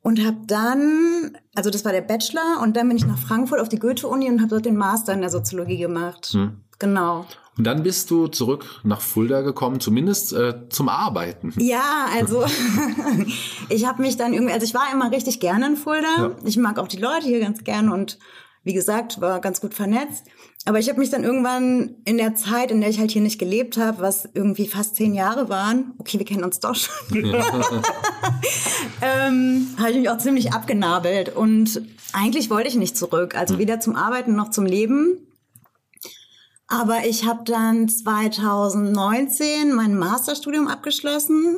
und 0.02 0.24
habe 0.24 0.38
dann, 0.46 1.38
also 1.56 1.70
das 1.70 1.84
war 1.84 1.92
der 1.92 2.02
Bachelor 2.02 2.62
und 2.62 2.78
dann 2.78 2.88
bin 2.88 2.98
ich 2.98 3.06
nach 3.06 3.18
Frankfurt 3.18 3.60
auf 3.60 3.70
die 3.70 3.80
Goethe-Uni 3.80 4.30
und 4.30 4.40
habe 4.40 4.50
dort 4.50 4.66
den 4.66 4.78
Master 4.78 5.14
in 5.14 5.22
der 5.22 5.30
Soziologie 5.30 5.78
gemacht. 5.78 6.28
Hm. 6.34 6.62
Genau. 6.78 7.26
Und 7.58 7.64
dann 7.64 7.84
bist 7.84 8.12
du 8.12 8.28
zurück 8.28 8.82
nach 8.84 9.00
Fulda 9.00 9.42
gekommen, 9.42 9.80
zumindest 9.80 10.34
äh, 10.34 10.70
zum 10.70 10.90
Arbeiten. 10.90 11.54
Ja, 11.58 12.08
also 12.14 12.46
ich 13.70 13.88
habe 13.88 14.02
mich 14.02 14.18
dann 14.18 14.34
irgendwie, 14.34 14.54
also 14.54 14.66
ich 14.66 14.74
war 14.74 14.92
immer 14.94 15.10
richtig 15.12 15.40
gerne 15.40 15.68
in 15.68 15.78
Fulda. 15.78 16.08
Ja. 16.18 16.32
Ich 16.44 16.58
mag 16.58 16.78
auch 16.78 16.88
die 16.88 16.98
Leute 16.98 17.26
hier 17.26 17.40
ganz 17.40 17.64
gern 17.64 17.90
und 17.90 18.20
wie 18.66 18.74
gesagt, 18.74 19.22
war 19.22 19.40
ganz 19.40 19.62
gut 19.62 19.74
vernetzt. 19.74 20.26
Aber 20.66 20.80
ich 20.80 20.90
habe 20.90 21.00
mich 21.00 21.12
dann 21.12 21.24
irgendwann 21.24 21.98
in 22.04 22.18
der 22.18 22.34
Zeit, 22.34 22.72
in 22.72 22.82
der 22.82 22.90
ich 22.90 23.00
halt 23.00 23.12
hier 23.12 23.22
nicht 23.22 23.38
gelebt 23.38 23.78
habe, 23.78 24.02
was 24.02 24.28
irgendwie 24.34 24.68
fast 24.68 24.96
zehn 24.96 25.14
Jahre 25.14 25.48
waren, 25.48 25.94
okay, 26.00 26.18
wir 26.18 26.26
kennen 26.26 26.44
uns 26.44 26.60
doch 26.60 26.74
schon, 26.74 27.24
ähm, 29.02 29.68
habe 29.78 29.92
ich 29.92 29.98
mich 29.98 30.10
auch 30.10 30.18
ziemlich 30.18 30.52
abgenabelt. 30.52 31.36
Und 31.36 31.84
eigentlich 32.12 32.50
wollte 32.50 32.68
ich 32.68 32.76
nicht 32.76 32.98
zurück, 32.98 33.36
also 33.36 33.54
hm. 33.54 33.60
weder 33.62 33.80
zum 33.80 33.96
Arbeiten 33.96 34.36
noch 34.36 34.50
zum 34.50 34.66
Leben. 34.66 35.20
Aber 36.68 37.06
ich 37.06 37.26
habe 37.26 37.44
dann 37.46 37.88
2019 37.88 39.76
mein 39.76 39.96
Masterstudium 39.96 40.68
abgeschlossen 40.68 41.58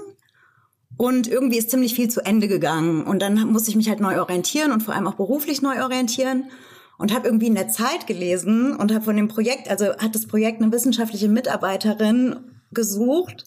und 0.97 1.29
irgendwie 1.29 1.57
ist 1.57 1.71
ziemlich 1.71 1.95
viel 1.95 2.09
zu 2.09 2.25
Ende 2.25 2.49
gegangen. 2.49 3.05
Und 3.05 3.21
dann 3.21 3.35
musste 3.49 3.69
ich 3.69 3.77
mich 3.77 3.87
halt 3.87 4.01
neu 4.01 4.19
orientieren 4.19 4.73
und 4.73 4.83
vor 4.83 4.93
allem 4.93 5.07
auch 5.07 5.15
beruflich 5.15 5.61
neu 5.61 5.81
orientieren 5.81 6.49
und 6.97 7.13
habe 7.13 7.27
irgendwie 7.27 7.47
in 7.47 7.55
der 7.55 7.69
Zeit 7.69 8.07
gelesen 8.07 8.75
und 8.75 8.93
habe 8.93 9.05
von 9.05 9.15
dem 9.15 9.27
Projekt, 9.27 9.69
also 9.69 9.95
hat 9.97 10.15
das 10.15 10.27
Projekt 10.27 10.61
eine 10.61 10.71
wissenschaftliche 10.71 11.29
Mitarbeiterin 11.29 12.37
gesucht 12.71 13.45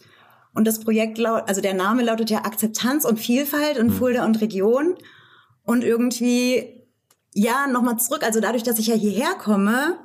und 0.55 0.67
das 0.67 0.81
Projekt 0.81 1.19
laut, 1.19 1.49
also 1.49 1.61
der 1.61 1.75
Name 1.75 2.03
lautet 2.03 2.31
ja 2.31 2.45
Akzeptanz 2.45 3.05
und 3.05 3.19
Vielfalt 3.19 3.77
in 3.77 3.89
mhm. 3.89 3.93
Fulda 3.93 4.25
und 4.25 4.41
Region 4.41 4.95
und 5.65 5.85
irgendwie 5.85 6.81
ja 7.33 7.67
nochmal 7.67 7.99
zurück, 7.99 8.23
also 8.25 8.41
dadurch, 8.41 8.63
dass 8.63 8.79
ich 8.79 8.89
ja 8.89 8.95
hierher 8.95 9.35
komme 9.35 9.99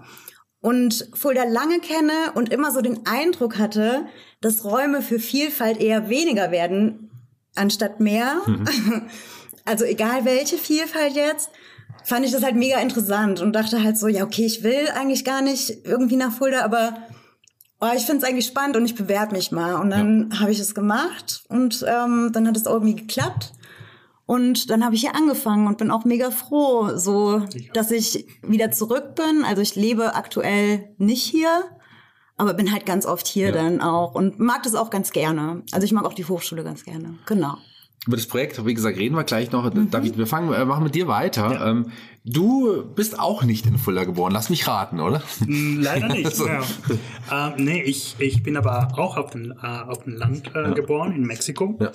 und 0.59 1.09
Fulda 1.13 1.43
lange 1.43 1.79
kenne 1.79 2.31
und 2.33 2.51
immer 2.51 2.71
so 2.71 2.81
den 2.81 3.05
Eindruck 3.05 3.57
hatte, 3.57 4.05
dass 4.41 4.63
Räume 4.63 5.01
für 5.01 5.19
Vielfalt 5.19 5.79
eher 5.79 6.09
weniger 6.09 6.51
werden 6.51 7.11
anstatt 7.55 7.99
mehr. 7.99 8.41
Mhm. 8.45 9.09
Also 9.67 9.83
egal 9.83 10.25
welche 10.25 10.59
Vielfalt 10.59 11.15
jetzt 11.15 11.49
fand 12.05 12.25
ich 12.25 12.31
das 12.31 12.43
halt 12.43 12.55
mega 12.55 12.79
interessant 12.79 13.41
und 13.41 13.53
dachte 13.53 13.83
halt 13.83 13.97
so, 13.97 14.07
ja, 14.07 14.24
okay, 14.24 14.45
ich 14.45 14.63
will 14.63 14.88
eigentlich 14.95 15.25
gar 15.25 15.41
nicht 15.41 15.85
irgendwie 15.85 16.15
nach 16.15 16.31
Fulda, 16.31 16.63
aber 16.63 16.93
oh, 17.81 17.88
ich 17.95 18.05
finde 18.05 18.24
es 18.24 18.29
eigentlich 18.29 18.45
spannend 18.45 18.77
und 18.77 18.85
ich 18.85 18.95
bewerbe 18.95 19.35
mich 19.35 19.51
mal. 19.51 19.75
Und 19.75 19.89
dann 19.89 20.29
ja. 20.31 20.39
habe 20.39 20.51
ich 20.51 20.59
es 20.59 20.75
gemacht 20.75 21.43
und 21.50 21.83
ähm, 21.88 22.29
dann 22.31 22.47
hat 22.47 22.55
es 22.55 22.65
irgendwie 22.65 22.95
geklappt. 22.95 23.53
Und 24.27 24.71
dann 24.71 24.83
habe 24.83 24.95
ich 24.95 25.01
hier 25.01 25.15
angefangen 25.15 25.67
und 25.67 25.77
bin 25.77 25.91
auch 25.91 26.03
mega 26.03 26.31
froh, 26.31 26.95
so 26.95 27.43
dass 27.74 27.91
ich 27.91 28.25
wieder 28.41 28.71
zurück 28.71 29.13
bin. 29.15 29.43
Also 29.45 29.62
ich 29.62 29.75
lebe 29.75 30.15
aktuell 30.15 30.89
nicht 30.97 31.24
hier, 31.24 31.63
aber 32.35 32.55
bin 32.55 32.71
halt 32.71 32.88
ganz 32.88 33.05
oft 33.05 33.27
hier 33.27 33.47
ja. 33.47 33.51
dann 33.51 33.81
auch 33.81 34.15
und 34.15 34.39
mag 34.39 34.63
das 34.63 34.74
auch 34.74 34.89
ganz 34.89 35.12
gerne. 35.12 35.62
Also 35.71 35.85
ich 35.85 35.91
mag 35.91 36.05
auch 36.05 36.13
die 36.13 36.25
Hochschule 36.25 36.63
ganz 36.63 36.83
gerne. 36.83 37.19
Genau 37.27 37.57
über 38.05 38.17
das 38.17 38.27
Projekt, 38.27 38.63
wie 38.65 38.74
gesagt, 38.74 38.97
reden 38.97 39.15
wir 39.15 39.24
gleich 39.24 39.51
noch. 39.51 39.74
Mhm. 39.74 39.89
David, 39.89 40.17
wir 40.17 40.27
fangen, 40.27 40.53
äh, 40.53 40.63
machen 40.65 40.83
mit 40.83 40.93
dir 40.93 41.07
weiter. 41.07 41.51
Ja. 41.51 41.71
Ähm, 41.71 41.91
du 42.24 42.85
bist 42.93 43.19
auch 43.19 43.43
nicht 43.43 43.65
in 43.65 43.77
Fulda 43.77 44.03
geboren. 44.03 44.31
Lass 44.31 44.50
mich 44.50 44.67
raten, 44.67 45.00
oder? 45.00 45.24
Mm, 45.39 45.79
leider 45.81 46.09
nicht. 46.09 46.35
so. 46.35 46.47
ja. 46.47 46.62
ähm, 47.31 47.53
nee, 47.63 47.81
ich, 47.81 48.15
ich 48.19 48.43
bin 48.43 48.57
aber 48.57 48.89
auch 48.97 49.17
auf 49.17 49.31
dem, 49.31 49.51
äh, 49.51 49.65
auf 49.65 50.03
dem 50.03 50.13
Land 50.13 50.55
äh, 50.55 50.62
ja. 50.62 50.74
geboren, 50.74 51.13
in 51.13 51.24
Mexiko. 51.24 51.77
Ja. 51.79 51.91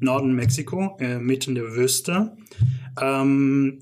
Norden 0.00 0.34
Mexiko, 0.34 0.96
äh, 0.98 1.18
mitten 1.18 1.54
der 1.54 1.76
Wüste. 1.76 2.36
Ähm, 3.00 3.78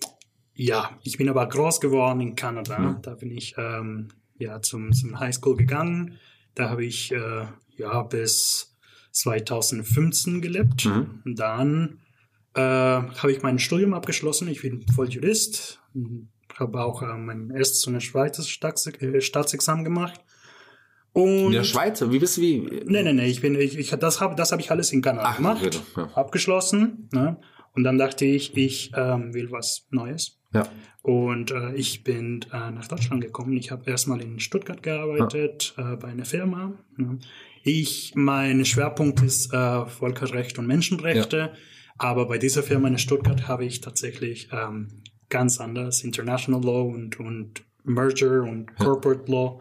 ja, 0.54 0.90
ich 1.02 1.16
bin 1.16 1.30
aber 1.30 1.48
groß 1.48 1.80
geworden 1.80 2.20
in 2.20 2.34
Kanada. 2.34 2.78
Mhm. 2.78 2.96
Da 3.00 3.14
bin 3.14 3.30
ich 3.30 3.54
ähm, 3.56 4.08
ja 4.38 4.60
zum, 4.60 4.92
zum 4.92 5.18
Highschool 5.18 5.56
gegangen. 5.56 6.18
Da 6.54 6.68
habe 6.68 6.84
ich 6.84 7.10
äh, 7.12 7.46
ja 7.76 8.02
bis 8.02 8.76
2015 9.12 10.40
gelebt. 10.40 10.86
Mhm. 10.86 11.22
Und 11.24 11.38
dann 11.38 11.98
äh, 12.54 12.60
habe 12.60 13.32
ich 13.32 13.42
mein 13.42 13.58
Studium 13.58 13.94
abgeschlossen. 13.94 14.48
Ich 14.48 14.62
bin 14.62 14.82
Volljurist. 14.94 15.80
Habe 16.54 16.82
auch 16.82 17.02
äh, 17.02 17.16
mein 17.16 17.50
erstes 17.50 17.86
und 17.86 18.00
zweites 18.00 18.48
Staats 18.48 18.86
äh, 18.86 19.20
Staatsexamen 19.20 19.84
gemacht. 19.84 20.20
Und 21.12 21.46
In 21.46 21.52
der 21.52 21.64
Schweiz? 21.64 22.02
Wie 22.08 22.18
bist 22.18 22.36
du 22.36 22.40
wie? 22.42 22.82
Nee, 22.86 23.02
nee, 23.02 23.12
nee, 23.12 23.26
ich 23.26 23.40
bin, 23.40 23.56
ich, 23.56 23.76
ich 23.76 23.90
das 23.90 24.20
habe 24.20 24.36
das 24.36 24.52
hab 24.52 24.60
ich 24.60 24.70
alles 24.70 24.92
in 24.92 25.02
Kanada 25.02 25.30
Ach, 25.30 25.36
gemacht, 25.36 25.66
okay, 25.66 25.78
ja. 25.96 26.10
abgeschlossen. 26.14 27.08
Ne? 27.12 27.36
Und 27.74 27.84
dann 27.84 27.98
dachte 27.98 28.24
ich, 28.24 28.56
ich 28.56 28.92
ähm, 28.96 29.34
will 29.34 29.50
was 29.50 29.86
Neues. 29.90 30.40
Ja. 30.52 30.68
Und 31.02 31.50
äh, 31.50 31.74
ich 31.74 32.04
bin 32.04 32.44
äh, 32.52 32.70
nach 32.70 32.86
Deutschland 32.86 33.22
gekommen. 33.22 33.56
Ich 33.56 33.70
habe 33.70 33.88
erstmal 33.90 34.20
in 34.20 34.38
Stuttgart 34.38 34.82
gearbeitet, 34.82 35.74
äh, 35.78 35.96
bei 35.96 36.08
einer 36.08 36.24
Firma. 36.24 36.74
Ne? 36.96 37.18
Ich, 37.62 38.12
mein 38.14 38.64
Schwerpunkt 38.64 39.22
ist 39.22 39.52
äh, 39.52 39.86
Völkerrecht 39.86 40.58
und 40.58 40.66
Menschenrechte. 40.66 41.52
Aber 41.98 42.26
bei 42.26 42.38
dieser 42.38 42.62
Firma 42.62 42.88
in 42.88 42.98
Stuttgart 42.98 43.46
habe 43.46 43.66
ich 43.66 43.80
tatsächlich 43.82 44.48
ähm, 44.52 45.02
ganz 45.28 45.60
anders 45.60 46.02
International 46.02 46.62
Law 46.62 46.84
und, 46.94 47.20
und 47.20 47.62
Merger 47.84 48.42
und 48.42 48.74
Corporate 48.76 49.30
Law. 49.30 49.60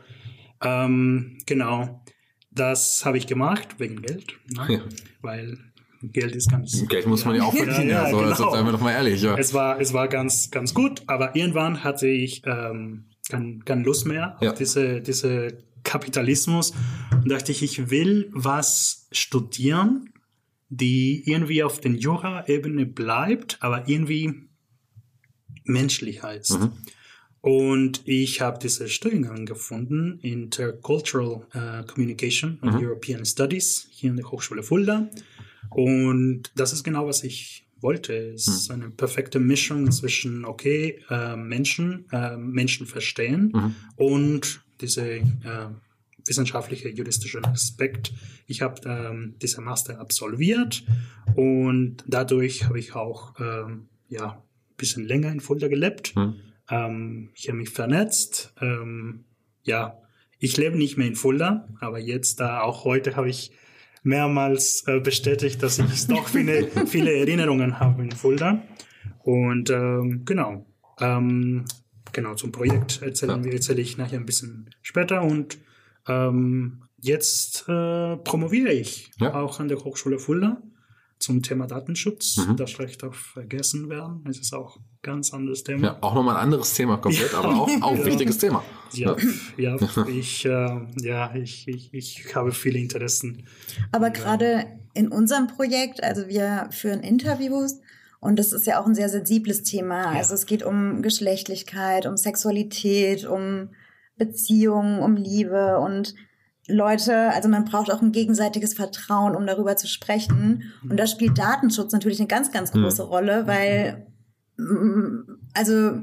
Ähm, 0.63 1.37
genau. 1.45 2.01
Das 2.51 3.03
habe 3.05 3.17
ich 3.17 3.27
gemacht 3.27 3.75
wegen 3.79 4.01
Geld. 4.01 4.33
Ne? 4.55 4.65
Ja. 4.75 4.79
Weil 5.21 5.57
Geld 6.01 6.35
ist 6.35 6.49
ganz. 6.49 6.87
Geld 6.87 7.07
muss 7.07 7.25
man 7.25 7.35
ja 7.35 7.43
auch 7.43 7.53
verdienen, 7.53 7.89
ja, 7.89 8.03
Ja, 8.05 8.09
so, 8.09 8.17
genau. 8.17 8.29
also, 8.29 8.51
seien 8.51 8.65
wir 8.65 8.71
doch 8.71 8.81
mal 8.81 8.93
ehrlich. 8.93 9.21
Ja. 9.21 9.37
Es 9.37 9.53
war, 9.53 9.79
es 9.79 9.93
war 9.93 10.07
ganz, 10.07 10.49
ganz 10.49 10.73
gut, 10.73 11.03
aber 11.07 11.35
irgendwann 11.35 11.83
hatte 11.83 12.07
ich 12.07 12.41
ähm, 12.45 13.05
keine, 13.29 13.83
Lust 13.83 14.05
mehr 14.07 14.37
Ja. 14.41 14.51
auf 14.51 14.57
diese, 14.57 15.01
diese 15.01 15.57
Kapitalismus 15.89 16.73
und 17.11 17.29
dachte 17.29 17.51
ich, 17.51 17.63
ich 17.63 17.89
will 17.89 18.29
was 18.31 19.07
studieren, 19.11 20.13
die 20.69 21.23
irgendwie 21.25 21.63
auf 21.63 21.81
den 21.81 21.97
Jura-Ebene 21.97 22.85
bleibt, 22.85 23.57
aber 23.61 23.87
irgendwie 23.89 24.35
menschlich 25.63 26.21
heißt. 26.21 26.59
Mhm. 26.59 26.71
Und 27.41 28.01
ich 28.05 28.41
habe 28.41 28.59
diese 28.61 28.87
Studiengang 28.87 29.45
gefunden, 29.45 30.19
Intercultural 30.21 31.47
äh, 31.53 31.83
Communication 31.87 32.59
and 32.61 32.83
European 32.83 33.25
Studies, 33.25 33.87
hier 33.89 34.11
in 34.11 34.17
der 34.17 34.29
Hochschule 34.29 34.61
Fulda. 34.61 35.09
Und 35.69 36.51
das 36.55 36.73
ist 36.73 36.83
genau, 36.83 37.07
was 37.07 37.23
ich 37.23 37.65
wollte. 37.81 38.13
Es 38.13 38.47
ist 38.47 38.71
eine 38.71 38.89
perfekte 38.89 39.39
Mischung 39.39 39.89
zwischen, 39.91 40.45
okay, 40.45 41.01
äh, 41.09 41.35
Menschen, 41.35 42.05
äh, 42.11 42.35
Menschen 42.35 42.85
verstehen 42.85 43.73
und 43.95 44.61
diese 44.81 45.07
äh, 45.07 45.23
wissenschaftliche, 46.25 46.89
juristische 46.89 47.43
Aspekt. 47.43 48.13
Ich 48.47 48.61
habe 48.61 48.81
ähm, 48.85 49.35
diese 49.41 49.61
Master 49.61 49.99
absolviert 49.99 50.83
und 51.35 52.03
dadurch 52.07 52.65
habe 52.65 52.79
ich 52.79 52.95
auch 52.95 53.33
ähm, 53.39 53.87
ja, 54.07 54.31
ein 54.31 54.75
bisschen 54.77 55.05
länger 55.05 55.31
in 55.31 55.39
Fulda 55.39 55.67
gelebt. 55.67 56.15
Mhm. 56.15 56.35
Ähm, 56.69 57.29
ich 57.35 57.47
habe 57.47 57.57
mich 57.57 57.69
vernetzt. 57.69 58.53
Ähm, 58.61 59.25
ja, 59.63 60.01
ich 60.39 60.55
lebe 60.57 60.77
nicht 60.77 60.97
mehr 60.97 61.07
in 61.07 61.15
Fulda, 61.15 61.67
aber 61.79 61.99
jetzt 61.99 62.39
da 62.39 62.61
auch 62.61 62.85
heute 62.85 63.15
habe 63.15 63.29
ich 63.29 63.51
mehrmals 64.03 64.83
äh, 64.87 64.99
bestätigt, 64.99 65.61
dass 65.61 65.79
ich 65.79 66.07
doch 66.07 66.27
viele, 66.27 66.69
viele 66.87 67.13
Erinnerungen 67.13 67.79
habe 67.79 68.03
in 68.03 68.11
Fulda. 68.11 68.61
Und 69.19 69.69
ähm, 69.69 70.23
genau, 70.25 70.65
ähm, 70.99 71.65
genau 72.13 72.35
zum 72.35 72.51
Projekt 72.51 73.01
erzählen 73.01 73.39
Ja. 73.39 73.43
wir 73.43 73.53
erzähle 73.53 73.81
ich 73.81 73.97
nachher 73.97 74.19
ein 74.19 74.25
bisschen 74.25 74.69
später 74.81 75.21
und 75.23 75.57
ähm, 76.07 76.83
jetzt 77.01 77.65
äh, 77.67 78.17
promoviere 78.17 78.71
ich 78.73 79.11
Ja. 79.19 79.33
auch 79.35 79.59
an 79.59 79.67
der 79.67 79.77
Hochschule 79.83 80.19
Fulda 80.19 80.61
zum 81.19 81.43
Thema 81.43 81.67
Datenschutz. 81.67 82.37
Mhm. 82.37 82.55
Das 82.55 82.71
vielleicht 82.71 83.03
auch 83.03 83.13
vergessen 83.13 83.89
werden. 83.89 84.23
Es 84.29 84.39
ist 84.39 84.53
auch 84.53 84.77
ein 84.77 84.83
ganz 85.01 85.33
anderes 85.33 85.63
Thema. 85.65 85.83
ja, 85.87 85.97
auch 86.01 86.13
nochmal 86.15 86.37
ein 86.37 86.43
anderes 86.43 86.73
Thema 86.73 86.97
komplett, 86.97 87.33
aber 87.33 87.49
auch, 87.49 87.69
auch 87.81 87.97
Ja. 87.97 88.05
wichtiges 88.05 88.37
Thema. 88.37 88.63
Ja, 88.93 89.15
ja, 89.57 89.77
ich, 90.07 90.45
äh, 90.45 90.79
ja, 91.01 91.35
ich, 91.35 91.67
ich, 91.67 91.93
ich 91.93 92.35
habe 92.35 92.51
viele 92.53 92.79
Interessen. 92.79 93.45
Aber 93.91 94.09
gerade 94.11 94.65
in 94.93 95.09
unserem 95.09 95.47
Projekt, 95.47 96.01
also 96.03 96.27
wir 96.29 96.69
führen 96.71 97.01
Interviews 97.01 97.79
und 98.19 98.37
das 98.39 98.51
ist 98.53 98.65
ja 98.67 98.79
auch 98.81 98.85
ein 98.85 98.95
sehr 98.95 99.09
sensibles 99.09 99.63
Thema. 99.63 100.11
Also 100.11 100.33
es 100.33 100.45
geht 100.45 100.63
um 100.63 101.01
Geschlechtlichkeit, 101.01 102.05
um 102.05 102.17
Sexualität, 102.17 103.25
um 103.25 103.69
Beziehungen, 104.17 104.99
um 105.01 105.15
Liebe 105.15 105.79
und 105.79 106.13
Leute, 106.67 107.31
also 107.33 107.49
man 107.49 107.65
braucht 107.65 107.91
auch 107.91 108.01
ein 108.01 108.11
gegenseitiges 108.11 108.75
Vertrauen, 108.75 109.35
um 109.35 109.47
darüber 109.47 109.75
zu 109.75 109.87
sprechen. 109.87 110.71
Und 110.87 110.97
da 110.99 111.07
spielt 111.07 111.37
Datenschutz 111.39 111.91
natürlich 111.93 112.19
eine 112.19 112.27
ganz, 112.27 112.51
ganz 112.51 112.71
große 112.71 113.01
Rolle, 113.03 113.47
weil, 113.47 114.05
mm, 114.57 115.21
also, 115.55 115.93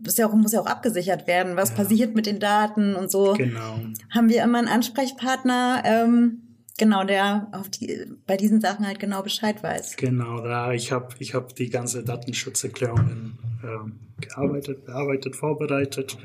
das 0.00 0.14
ist 0.14 0.18
ja 0.18 0.26
auch, 0.28 0.34
muss 0.34 0.52
ja 0.52 0.60
auch 0.60 0.66
abgesichert 0.66 1.26
werden, 1.28 1.56
was 1.56 1.70
Ja. 1.70 1.76
passiert 1.76 2.14
mit 2.16 2.26
den 2.26 2.40
Daten 2.40 2.96
und 2.96 3.10
so 3.12 3.34
Genau. 3.34 3.78
haben 4.10 4.28
wir 4.28 4.42
immer 4.42 4.58
einen 4.58 4.68
Ansprechpartner, 4.68 5.82
ähm, 5.84 6.47
genau, 6.78 7.04
der 7.04 7.48
auf 7.52 7.68
die, 7.68 8.06
bei 8.26 8.36
diesen 8.36 8.60
Sachen 8.60 8.86
halt 8.86 8.98
genau 8.98 9.22
Bescheid 9.22 9.62
weiß. 9.62 9.96
Genau, 9.96 10.40
da 10.40 10.72
ich 10.72 10.92
habe 10.92 11.14
ich 11.18 11.34
hab 11.34 11.54
die 11.54 11.68
ganze 11.68 12.02
Datenschutzerklärungen 12.02 13.38
ähm, 13.62 14.00
gearbeitet, 14.20 14.86
bearbeitet, 14.86 15.36
vorbereitet. 15.36 16.16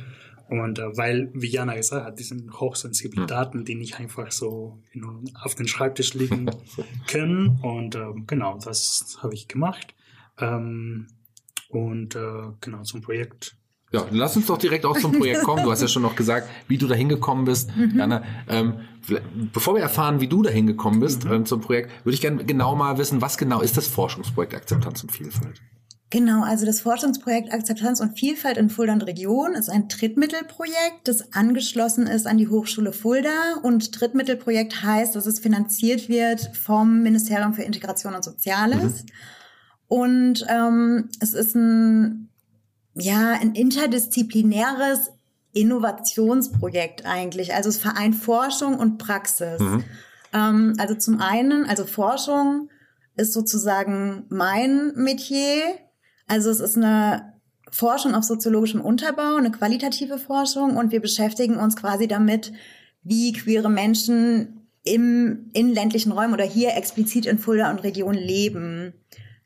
Und 0.47 0.77
äh, 0.79 0.97
weil, 0.97 1.29
wie 1.33 1.49
Jana 1.49 1.75
gesagt 1.75 2.05
hat, 2.05 2.19
die 2.19 2.23
sind 2.23 2.59
hochsensible 2.59 3.25
Daten, 3.25 3.65
die 3.65 3.75
nicht 3.75 3.99
einfach 3.99 4.31
so 4.31 4.79
know, 4.91 5.21
auf 5.41 5.55
den 5.55 5.67
Schreibtisch 5.67 6.13
liegen 6.13 6.49
können. 7.07 7.59
Und 7.61 7.95
ähm, 7.95 8.25
genau, 8.27 8.57
das 8.63 9.17
habe 9.21 9.33
ich 9.33 9.47
gemacht. 9.47 9.95
Ähm, 10.39 11.07
und 11.69 12.15
äh, 12.15 12.51
genau 12.61 12.83
zum 12.83 13.01
Projekt. 13.01 13.57
Ja, 13.93 14.05
lass 14.11 14.35
uns 14.35 14.47
doch 14.47 14.57
direkt 14.57 14.85
auch 14.85 14.97
zum 14.99 15.11
Projekt 15.11 15.43
kommen. 15.43 15.63
Du 15.63 15.71
hast 15.71 15.81
ja 15.81 15.87
schon 15.87 16.01
noch 16.01 16.15
gesagt, 16.15 16.49
wie 16.67 16.79
du 16.79 16.87
da 16.87 16.95
hingekommen 16.95 17.45
bist. 17.45 17.69
Jana, 17.95 18.23
ähm, 18.49 18.73
vielleicht- 19.01 19.25
bevor 19.53 19.75
wir 19.75 19.81
erfahren, 19.83 20.19
wie 20.19 20.27
du 20.27 20.41
da 20.41 20.49
hingekommen 20.49 20.99
bist 20.99 21.25
ähm, 21.25 21.45
zum 21.45 21.61
Projekt, 21.61 21.91
würde 22.03 22.15
ich 22.15 22.21
gerne 22.21 22.43
genau 22.43 22.75
mal 22.75 22.97
wissen, 22.97 23.21
was 23.21 23.37
genau 23.37 23.61
ist 23.61 23.77
das 23.77 23.87
Forschungsprojekt 23.87 24.55
Akzeptanz 24.55 25.03
und 25.03 25.11
Vielfalt? 25.11 25.61
Genau, 26.09 26.43
also 26.43 26.65
das 26.65 26.81
Forschungsprojekt 26.81 27.51
Akzeptanz 27.51 27.99
und 27.99 28.17
Vielfalt 28.19 28.57
in 28.57 28.69
Fulda 28.69 28.93
und 28.93 29.01
Region 29.01 29.53
ist 29.53 29.69
ein 29.69 29.87
Drittmittelprojekt, 29.87 31.05
das 31.07 31.33
angeschlossen 31.33 32.05
ist 32.07 32.27
an 32.27 32.37
die 32.37 32.47
Hochschule 32.47 32.93
Fulda. 32.93 33.29
Und 33.63 33.99
Drittmittelprojekt 33.99 34.83
heißt, 34.83 35.15
dass 35.15 35.25
es 35.27 35.39
finanziert 35.39 36.09
wird 36.09 36.51
vom 36.55 37.01
Ministerium 37.03 37.53
für 37.53 37.63
Integration 37.63 38.13
und 38.15 38.23
Soziales. 38.23 39.05
Und 39.87 40.45
ähm, 40.49 41.09
es 41.19 41.33
ist 41.33 41.55
ein, 41.55 42.29
ja, 42.95 43.33
ein 43.33 43.53
interdisziplinäres 43.53 45.11
Innovationsprojekt 45.53 47.05
eigentlich. 47.05 47.53
Also 47.53 47.69
es 47.69 47.77
vereint 47.77 48.15
Forschung 48.15 48.77
und 48.77 48.97
Praxis. 48.97 49.61
Ähm, 50.33 50.73
also 50.77 50.95
zum 50.95 51.19
einen, 51.19 51.65
also 51.65 51.85
Forschung 51.85 52.69
ist 53.15 53.33
sozusagen 53.33 54.25
mein 54.29 54.93
Metier. 54.95 55.75
Also 56.27 56.49
es 56.49 56.59
ist 56.59 56.77
eine 56.77 57.33
Forschung 57.71 58.15
auf 58.15 58.23
soziologischem 58.23 58.81
Unterbau, 58.81 59.35
eine 59.35 59.51
qualitative 59.51 60.17
Forschung 60.17 60.77
und 60.77 60.91
wir 60.91 61.01
beschäftigen 61.01 61.57
uns 61.57 61.75
quasi 61.75 62.07
damit, 62.07 62.53
wie 63.03 63.33
queere 63.33 63.69
Menschen 63.69 64.67
im, 64.83 65.49
in 65.53 65.69
ländlichen 65.69 66.11
Räumen 66.11 66.33
oder 66.33 66.43
hier 66.43 66.75
explizit 66.75 67.25
in 67.25 67.39
Fulda 67.39 67.71
und 67.71 67.83
Region 67.83 68.13
leben. 68.13 68.93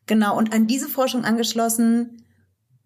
Genau, 0.06 0.38
und 0.38 0.54
an 0.54 0.68
diese 0.68 0.88
Forschung 0.88 1.26
angeschlossen 1.26 2.24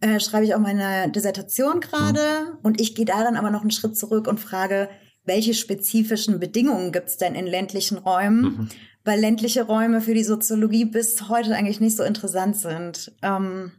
äh, 0.02 0.20
schreibe 0.20 0.46
ich 0.46 0.54
auch 0.56 0.60
meine 0.60 1.10
Dissertation 1.12 1.80
gerade 1.80 2.20
und 2.64 2.82
ich 2.82 2.96
gehe 2.96 3.06
daran 3.06 3.36
aber 3.38 3.50
noch 3.52 3.62
einen 3.62 3.72
Schritt 3.72 3.98
zurück 3.98 4.28
und 4.28 4.40
frage, 4.40 4.90
welche 5.26 5.54
spezifischen 5.54 6.40
Bedingungen 6.40 6.92
gibt 6.92 7.08
es 7.10 7.18
denn 7.18 7.36
in 7.36 7.46
ländlichen 7.46 7.98
Räumen? 8.00 8.70
Weil 9.04 9.20
ländliche 9.20 9.64
Räume 9.64 10.02
für 10.02 10.14
die 10.14 10.24
Soziologie 10.24 10.86
bis 10.86 11.28
heute 11.30 11.56
eigentlich 11.56 11.80
nicht 11.80 11.96
so 11.98 12.04
interessant 12.04 12.56
sind, 12.56 13.12
ähm, 13.24 13.72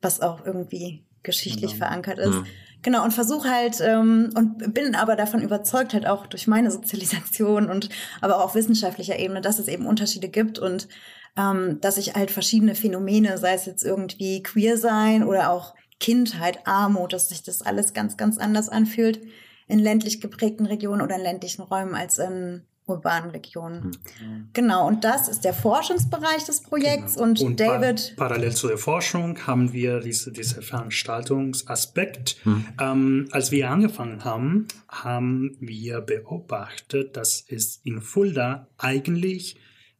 was 0.00 0.20
auch 0.20 0.44
irgendwie 0.44 1.04
geschichtlich 1.22 1.72
Genau. 1.72 1.86
verankert 1.86 2.18
ist. 2.18 2.38
Genau, 2.84 3.02
und 3.02 3.14
versuche 3.14 3.48
halt, 3.48 3.80
ähm, 3.80 4.30
und 4.36 4.74
bin 4.74 4.94
aber 4.94 5.16
davon 5.16 5.40
überzeugt, 5.40 5.94
halt 5.94 6.06
auch 6.06 6.26
durch 6.26 6.46
meine 6.46 6.70
Sozialisation 6.70 7.70
und 7.70 7.88
aber 8.20 8.36
auch 8.36 8.44
auf 8.44 8.54
wissenschaftlicher 8.54 9.18
Ebene, 9.18 9.40
dass 9.40 9.58
es 9.58 9.68
eben 9.68 9.86
Unterschiede 9.86 10.28
gibt 10.28 10.58
und 10.58 10.86
ähm, 11.36 11.80
dass 11.80 11.94
sich 11.94 12.14
halt 12.14 12.30
verschiedene 12.30 12.74
Phänomene, 12.74 13.38
sei 13.38 13.54
es 13.54 13.64
jetzt 13.64 13.84
irgendwie 13.84 14.42
queer 14.42 14.76
sein 14.76 15.24
oder 15.24 15.50
auch 15.50 15.74
Kindheit, 15.98 16.58
Armut, 16.66 17.14
dass 17.14 17.30
sich 17.30 17.42
das 17.42 17.62
alles 17.62 17.94
ganz, 17.94 18.18
ganz 18.18 18.36
anders 18.36 18.68
anfühlt 18.68 19.22
in 19.66 19.78
ländlich 19.78 20.20
geprägten 20.20 20.66
Regionen 20.66 21.00
oder 21.00 21.16
in 21.16 21.22
ländlichen 21.22 21.62
Räumen 21.62 21.94
als 21.94 22.18
in 22.18 22.66
urbanen 22.86 23.30
Regionen. 23.30 23.96
Mhm. 24.20 24.48
Genau, 24.52 24.86
und 24.86 25.04
das 25.04 25.28
ist 25.28 25.44
der 25.44 25.54
Forschungsbereich 25.54 26.44
des 26.44 26.62
Projekts 26.62 27.14
genau. 27.14 27.28
und, 27.28 27.40
und 27.40 27.60
David. 27.60 28.14
Par 28.16 28.28
parallel 28.28 28.54
zu 28.54 28.68
der 28.68 28.78
Forschung 28.78 29.38
haben 29.46 29.72
wir 29.72 30.00
diese, 30.00 30.32
diese 30.32 30.60
Veranstaltungsaspekt. 30.60 32.36
Mhm. 32.44 32.66
Ähm, 32.80 33.28
als 33.30 33.50
wir 33.50 33.70
angefangen 33.70 34.24
haben, 34.24 34.68
haben 34.88 35.56
wir 35.60 36.00
beobachtet, 36.00 37.16
dass 37.16 37.44
es 37.48 37.80
in 37.84 38.02
Fulda 38.02 38.68
eigentlich 38.76 39.56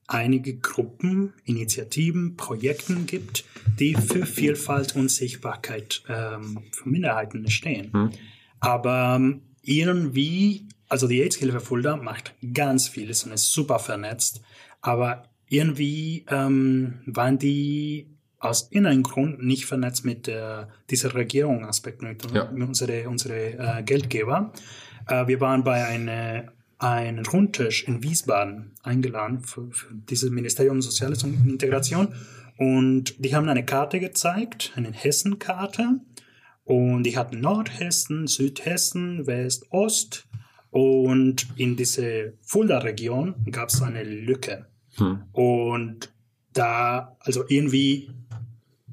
einige 0.07 0.59
Gruppen, 0.59 1.33
Initiativen, 1.45 2.37
Projekten 2.37 3.07
gibt, 3.07 3.45
die 3.79 3.95
für 3.95 4.27
Vielfalt 4.27 4.95
und 4.95 5.11
Sichtbarkeit 5.11 6.03
ähm, 6.09 6.65
für 6.73 6.89
Minderheiten 6.89 7.49
stehen. 7.49 7.91
Mhm. 7.93 8.11
Aber 8.61 9.17
ähm, 9.17 9.43
irgendwie 9.63 10.69
also 10.95 11.09
die 11.09 11.23
AIDS-Hilfe 11.23 11.59
Fulda 11.59 11.97
macht 11.97 12.37
ganz 12.55 12.87
vieles 12.87 13.25
und 13.25 13.33
ist 13.33 13.53
super 13.53 13.81
vernetzt, 13.81 14.43
aber 14.81 15.25
irgendwie 15.49 16.25
ähm, 16.31 17.01
waren 17.07 17.37
die 17.37 18.07
aus 18.39 18.69
irgendeinem 18.71 19.03
Grund 19.03 19.43
nicht 19.43 19.67
vernetzt 19.67 20.05
mit 20.05 20.29
äh, 20.29 20.67
dieser 20.91 21.13
Regierungsaspekt, 21.17 22.01
mit 22.03 22.31
ja. 22.31 22.49
unsere, 22.49 23.09
unsere 23.09 23.79
äh, 23.79 23.83
Geldgeber. 23.83 24.53
Äh, 25.09 25.27
wir 25.27 25.41
waren 25.41 25.65
bei 25.65 25.85
einer 25.85 26.53
einen 26.79 27.27
Rundtisch 27.27 27.89
in 27.89 28.05
Wiesbaden 28.05 28.71
eingeladen 28.85 29.41
für, 29.41 29.69
für 29.73 29.93
dieses 29.93 30.31
Ministerium 30.31 30.81
Soziales 30.81 31.25
und 31.25 31.45
Integration 31.45 32.15
und 32.57 33.17
die 33.19 33.35
haben 33.35 33.49
eine 33.49 33.65
Karte 33.65 33.99
gezeigt, 33.99 34.73
eine 34.77 34.93
Hessen-Karte 34.93 35.99
und 36.63 37.03
die 37.03 37.19
hatten 37.19 37.41
Nordhessen, 37.41 38.29
Südhessen, 38.29 39.27
West, 39.27 39.67
Ost 39.71 40.29
und 40.75 41.47
in 41.55 41.77
diese 41.77 42.33
Fulda-Region 42.43 43.37
gab 43.53 43.69
es 43.69 43.81
eine 43.81 44.03
Lücke. 44.03 44.67
Hm. 44.97 45.23
Und 45.31 46.13
da, 46.53 47.17
also 47.21 47.45
irgendwie, 47.47 48.11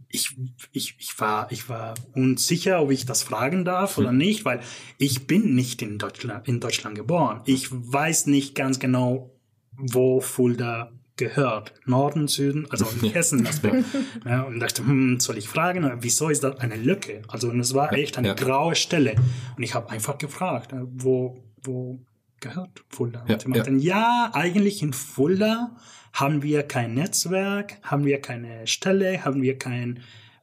ich, 0.07 0.37
ich, 0.73 0.95
ich, 0.99 1.19
war, 1.19 1.51
ich 1.51 1.69
war 1.69 1.95
unsicher, 2.13 2.83
ob 2.83 2.91
ich 2.91 3.07
das 3.07 3.23
fragen 3.23 3.65
darf 3.65 3.97
hm. 3.97 4.03
oder 4.03 4.13
nicht, 4.13 4.45
weil 4.45 4.59
ich 4.99 5.25
bin 5.25 5.55
nicht 5.55 5.81
in 5.81 5.97
Deutschland, 5.97 6.47
in 6.47 6.59
Deutschland 6.59 6.95
geboren. 6.95 7.41
Ich 7.45 7.69
weiß 7.71 8.27
nicht 8.27 8.53
ganz 8.53 8.77
genau, 8.77 9.31
wo 9.75 10.21
Fulda 10.21 10.91
gehört. 11.15 11.73
Norden, 11.87 12.27
Süden, 12.27 12.67
also 12.69 12.85
Hessen 13.11 13.47
Aspekt. 13.47 13.85
ja, 14.23 14.43
und 14.43 14.59
dachte, 14.59 14.85
hm, 14.85 15.19
soll 15.19 15.39
ich 15.39 15.47
fragen, 15.47 15.91
wieso 16.01 16.29
ist 16.29 16.43
das 16.43 16.59
eine 16.59 16.75
Lücke? 16.75 17.23
Also 17.27 17.49
und 17.49 17.59
es 17.59 17.73
war 17.73 17.91
echt 17.91 18.19
eine 18.19 18.27
ja. 18.27 18.33
graue 18.35 18.75
Stelle. 18.75 19.15
Und 19.57 19.63
ich 19.63 19.73
habe 19.73 19.89
einfach 19.89 20.19
gefragt, 20.19 20.75
wo, 20.93 21.43
wo 21.63 21.99
gehört 22.39 22.83
Fulda? 22.89 23.25
Ja, 23.27 23.37
ja. 23.37 23.69
ja, 23.71 24.31
eigentlich 24.33 24.81
in 24.81 24.93
Fulda 24.93 25.75
haben 26.13 26.43
wir 26.43 26.63
kein 26.63 26.93
Netzwerk, 26.93 27.77
haben 27.83 28.05
wir 28.05 28.21
keine 28.21 28.67
Stelle, 28.67 29.23
haben 29.23 29.41
wir 29.41 29.57
keine 29.57 29.95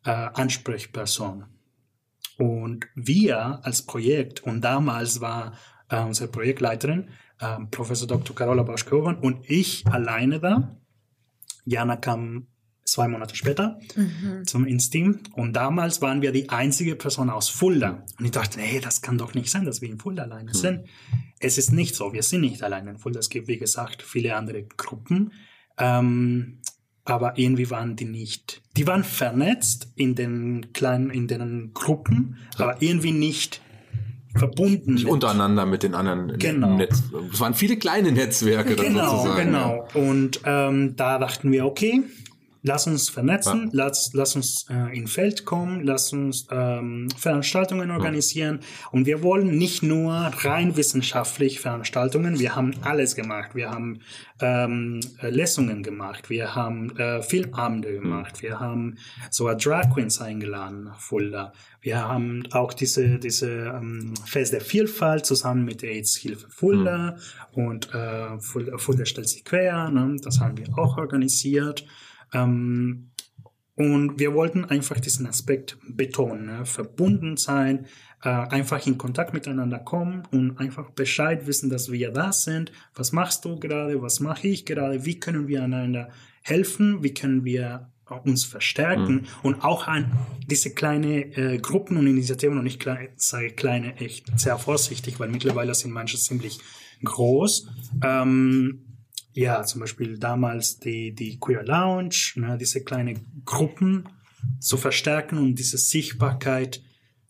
äh, 0.04 0.10
Ansprechperson. 0.10 1.44
Und 2.38 2.86
wir 2.94 3.60
als 3.64 3.82
Projekt, 3.82 4.44
und 4.44 4.60
damals 4.62 5.20
war 5.20 5.54
äh, 5.88 6.00
unsere 6.00 6.28
Projektleiterin, 6.28 7.10
äh, 7.40 7.58
Professor 7.70 8.06
Dr. 8.06 8.34
Carola 8.34 8.62
Bauschkowan 8.62 9.18
und 9.18 9.48
ich 9.50 9.86
alleine 9.86 10.40
da. 10.40 10.76
Jana 11.64 11.96
kam 11.96 12.46
zwei 12.90 13.08
Monate 13.08 13.36
später 13.36 13.78
mhm. 13.94 14.46
zum 14.46 14.66
Insteam. 14.66 15.20
Und 15.32 15.54
damals 15.54 16.00
waren 16.02 16.22
wir 16.22 16.32
die 16.32 16.48
einzige 16.48 16.96
Person 16.96 17.30
aus 17.30 17.48
Fulda. 17.48 18.04
Und 18.18 18.24
ich 18.24 18.30
dachte, 18.30 18.60
hey, 18.60 18.80
das 18.80 19.02
kann 19.02 19.18
doch 19.18 19.34
nicht 19.34 19.50
sein, 19.50 19.64
dass 19.64 19.80
wir 19.80 19.88
in 19.88 19.98
Fulda 19.98 20.24
alleine 20.24 20.50
mhm. 20.50 20.54
sind. 20.54 20.80
Es 21.38 21.58
ist 21.58 21.72
nicht 21.72 21.94
so, 21.94 22.12
wir 22.12 22.22
sind 22.22 22.40
nicht 22.40 22.62
alleine 22.62 22.90
in 22.90 22.98
Fulda. 22.98 23.20
Es 23.20 23.28
gibt, 23.28 23.48
wie 23.48 23.58
gesagt, 23.58 24.02
viele 24.02 24.36
andere 24.36 24.64
Gruppen. 24.64 25.32
Ähm, 25.78 26.58
aber 27.04 27.38
irgendwie 27.38 27.70
waren 27.70 27.96
die 27.96 28.04
nicht, 28.04 28.60
die 28.76 28.86
waren 28.86 29.02
vernetzt 29.02 29.92
in 29.96 30.14
den 30.14 30.72
kleinen, 30.74 31.08
in 31.10 31.26
den 31.26 31.72
Gruppen, 31.72 32.36
ja. 32.58 32.66
aber 32.66 32.82
irgendwie 32.82 33.12
nicht 33.12 33.62
verbunden. 34.36 34.94
Nicht 34.94 35.06
untereinander 35.06 35.64
mit 35.64 35.82
den 35.82 35.94
anderen 35.94 36.38
genau. 36.38 36.76
Netz. 36.76 37.02
Es 37.32 37.40
waren 37.40 37.54
viele 37.54 37.76
kleine 37.76 38.12
Netzwerke 38.12 38.76
genau, 38.76 39.10
sozusagen. 39.10 39.46
Genau, 39.46 39.88
genau. 39.92 40.10
Und 40.10 40.40
ähm, 40.44 40.96
da 40.96 41.18
dachten 41.18 41.50
wir, 41.50 41.64
okay, 41.64 42.04
Lass 42.68 42.86
uns 42.86 43.08
vernetzen, 43.08 43.70
ja. 43.72 43.84
lass, 43.84 44.10
lass 44.12 44.36
uns 44.36 44.66
äh, 44.68 44.94
in 44.94 45.06
Feld 45.06 45.46
kommen, 45.46 45.84
lass 45.84 46.12
uns 46.12 46.46
ähm, 46.50 47.08
Veranstaltungen 47.16 47.90
organisieren. 47.90 48.58
Ja. 48.60 48.88
Und 48.90 49.06
wir 49.06 49.22
wollen 49.22 49.56
nicht 49.56 49.82
nur 49.82 50.12
rein 50.12 50.76
wissenschaftlich 50.76 51.60
Veranstaltungen, 51.60 52.38
wir 52.38 52.54
haben 52.54 52.74
alles 52.82 53.14
gemacht. 53.14 53.54
Wir 53.54 53.70
haben 53.70 54.00
ähm, 54.42 55.00
Lesungen 55.22 55.82
gemacht, 55.82 56.28
wir 56.28 56.54
haben 56.54 56.94
äh, 56.98 57.22
Filmabende 57.22 57.90
gemacht, 57.94 58.42
wir 58.42 58.60
haben 58.60 58.98
sogar 59.30 59.56
Drag 59.56 59.88
Queens 59.94 60.20
eingeladen 60.20 60.84
nach 60.84 61.00
Fulda. 61.00 61.54
Wir 61.80 62.06
haben 62.06 62.42
auch 62.52 62.74
diese, 62.74 63.18
diese 63.18 63.48
ähm, 63.48 64.12
Fest 64.26 64.52
der 64.52 64.60
Vielfalt 64.60 65.24
zusammen 65.24 65.64
mit 65.64 65.80
der 65.80 65.92
AIDS-Hilfe 65.92 66.50
Fulda 66.50 67.16
mhm. 67.54 67.64
und 67.64 67.94
äh, 67.94 68.38
Fulda, 68.40 68.76
Fulda 68.76 69.06
stellt 69.06 69.30
sich 69.30 69.42
quer, 69.42 69.88
ne? 69.88 70.16
das 70.22 70.38
haben 70.40 70.58
wir 70.58 70.66
auch 70.76 70.98
organisiert. 70.98 71.86
Ähm, 72.32 73.10
und 73.74 74.18
wir 74.18 74.34
wollten 74.34 74.64
einfach 74.64 74.98
diesen 74.98 75.26
Aspekt 75.26 75.78
betonen, 75.88 76.46
ne? 76.46 76.66
verbunden 76.66 77.36
sein, 77.36 77.86
äh, 78.24 78.28
einfach 78.28 78.84
in 78.88 78.98
Kontakt 78.98 79.32
miteinander 79.32 79.78
kommen 79.78 80.24
und 80.32 80.58
einfach 80.58 80.90
Bescheid 80.90 81.46
wissen, 81.46 81.70
dass 81.70 81.92
wir 81.92 82.10
da 82.10 82.32
sind. 82.32 82.72
Was 82.96 83.12
machst 83.12 83.44
du 83.44 83.56
gerade? 83.60 84.02
Was 84.02 84.18
mache 84.18 84.48
ich 84.48 84.66
gerade? 84.66 85.04
Wie 85.04 85.20
können 85.20 85.46
wir 85.46 85.62
einander 85.62 86.08
helfen? 86.42 87.04
Wie 87.04 87.14
können 87.14 87.44
wir 87.44 87.88
uns 88.24 88.44
verstärken 88.44 89.14
mhm. 89.14 89.26
und 89.42 89.62
auch 89.62 89.86
an 89.86 90.10
diese 90.46 90.74
kleine 90.74 91.36
äh, 91.36 91.58
Gruppen 91.58 91.96
und 91.98 92.06
Initiativen 92.06 92.58
und 92.58 92.66
ich 92.66 92.78
sage 93.16 93.50
kleine 93.50 93.96
echt 93.98 94.38
sehr 94.40 94.58
vorsichtig, 94.58 95.20
weil 95.20 95.28
mittlerweile 95.28 95.74
sind 95.74 95.92
manche 95.92 96.16
ziemlich 96.16 96.58
groß. 97.04 97.68
Ähm, 98.02 98.87
ja, 99.38 99.62
zum 99.62 99.80
Beispiel 99.80 100.18
damals 100.18 100.80
die, 100.80 101.14
die 101.14 101.38
Queer 101.38 101.62
Lounge, 101.62 102.32
ne, 102.34 102.58
diese 102.58 102.82
kleinen 102.82 103.20
Gruppen 103.44 104.08
zu 104.58 104.76
verstärken 104.76 105.38
und 105.38 105.54
diese 105.54 105.78
Sichtbarkeit 105.78 106.82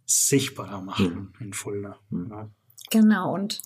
sichtbarer 0.07 0.81
machen 0.81 1.15
mhm. 1.15 1.33
in 1.39 1.53
Fulda. 1.53 1.99
Mhm. 2.09 2.31
Ja. 2.31 2.49
Genau, 2.91 3.35
und 3.35 3.61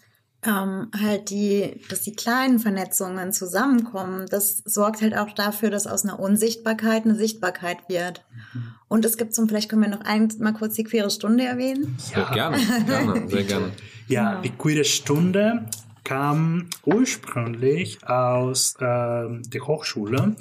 ähm, 0.45 0.91
halt 1.01 1.31
die, 1.31 1.81
dass 1.89 2.01
die 2.01 2.17
kleinen 2.17 2.59
Vernetzungen 2.59 3.33
zusammenkommen, 3.33 4.27
das 4.29 4.59
sorgt 4.65 5.03
halt 5.03 5.17
auch 5.17 5.31
dafür, 5.31 5.71
dass 5.71 5.87
aus 5.87 6.03
einer 6.03 6.19
Unsichtbarkeit 6.19 7.05
eine 7.05 7.15
Sichtbarkeit 7.15 7.89
wird. 7.89 8.25
Mhm. 8.53 8.75
Und 8.89 9.05
es 9.05 9.17
gibt 9.17 9.37
zum, 9.37 9.47
vielleicht 9.47 9.71
können 9.71 9.83
wir 9.83 9.89
noch 9.89 10.05
ein, 10.05 10.33
mal 10.41 10.53
kurz 10.53 10.75
die 10.75 10.83
queere 10.83 11.11
Stunde 11.11 11.45
erwähnen. 11.45 11.97
Ja, 12.13 12.33
gerne, 12.33 12.57
gerne, 12.87 13.29
sehr 13.29 13.45
gerne. 13.45 13.73
Ja, 14.09 14.31
genau. 14.31 14.43
die 14.43 14.51
queere 14.51 14.85
Stunde 14.85 15.69
kam 16.05 16.69
ursprünglich 16.85 18.07
aus 18.07 18.75
äh, 18.77 18.79
der 18.81 19.67
Hochschule. 19.67 20.37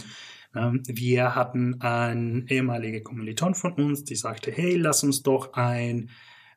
Ähm, 0.56 0.84
wir 0.88 1.36
hatten 1.36 1.82
einen 1.82 2.47
ehemaligen 2.47 3.04
Kommiliton 3.04 3.56
von 3.56 3.74
uns, 3.74 4.04
die 4.04 4.15
sagte, 4.15 4.52
hey, 4.52 4.76
lass 4.76 5.04
uns 5.04 5.21
doch 5.24 5.54
ein 5.54 6.10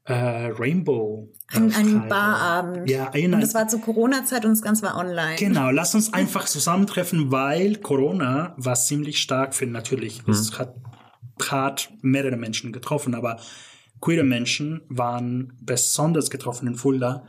äh, 0.04 0.12
Rainbow. 0.12 1.32
Äh, 1.50 1.56
ein, 1.56 1.74
ein 1.74 2.08
Barabend. 2.08 2.90
Ja, 2.90 3.10
ein, 3.12 3.34
und 3.34 3.40
das 3.40 3.54
war 3.54 3.68
zur 3.68 3.80
Corona-Zeit 3.80 4.44
und 4.44 4.52
das 4.52 4.62
Ganze 4.62 4.82
war 4.82 4.96
online. 4.96 5.36
Genau, 5.36 5.70
lass 5.70 5.94
uns 5.94 6.12
einfach 6.12 6.46
zusammentreffen, 6.46 7.30
weil 7.30 7.76
Corona 7.76 8.54
war 8.56 8.74
ziemlich 8.74 9.20
stark 9.20 9.54
für 9.54 9.66
natürlich, 9.66 10.26
mhm. 10.26 10.32
es 10.32 10.58
hat, 10.58 10.74
hat 11.50 11.90
mehrere 12.02 12.36
Menschen 12.36 12.72
getroffen, 12.72 13.14
aber 13.14 13.38
queere 14.00 14.24
Menschen 14.24 14.82
waren 14.88 15.56
besonders 15.60 16.30
getroffen 16.30 16.68
in 16.68 16.74
Fulda, 16.74 17.24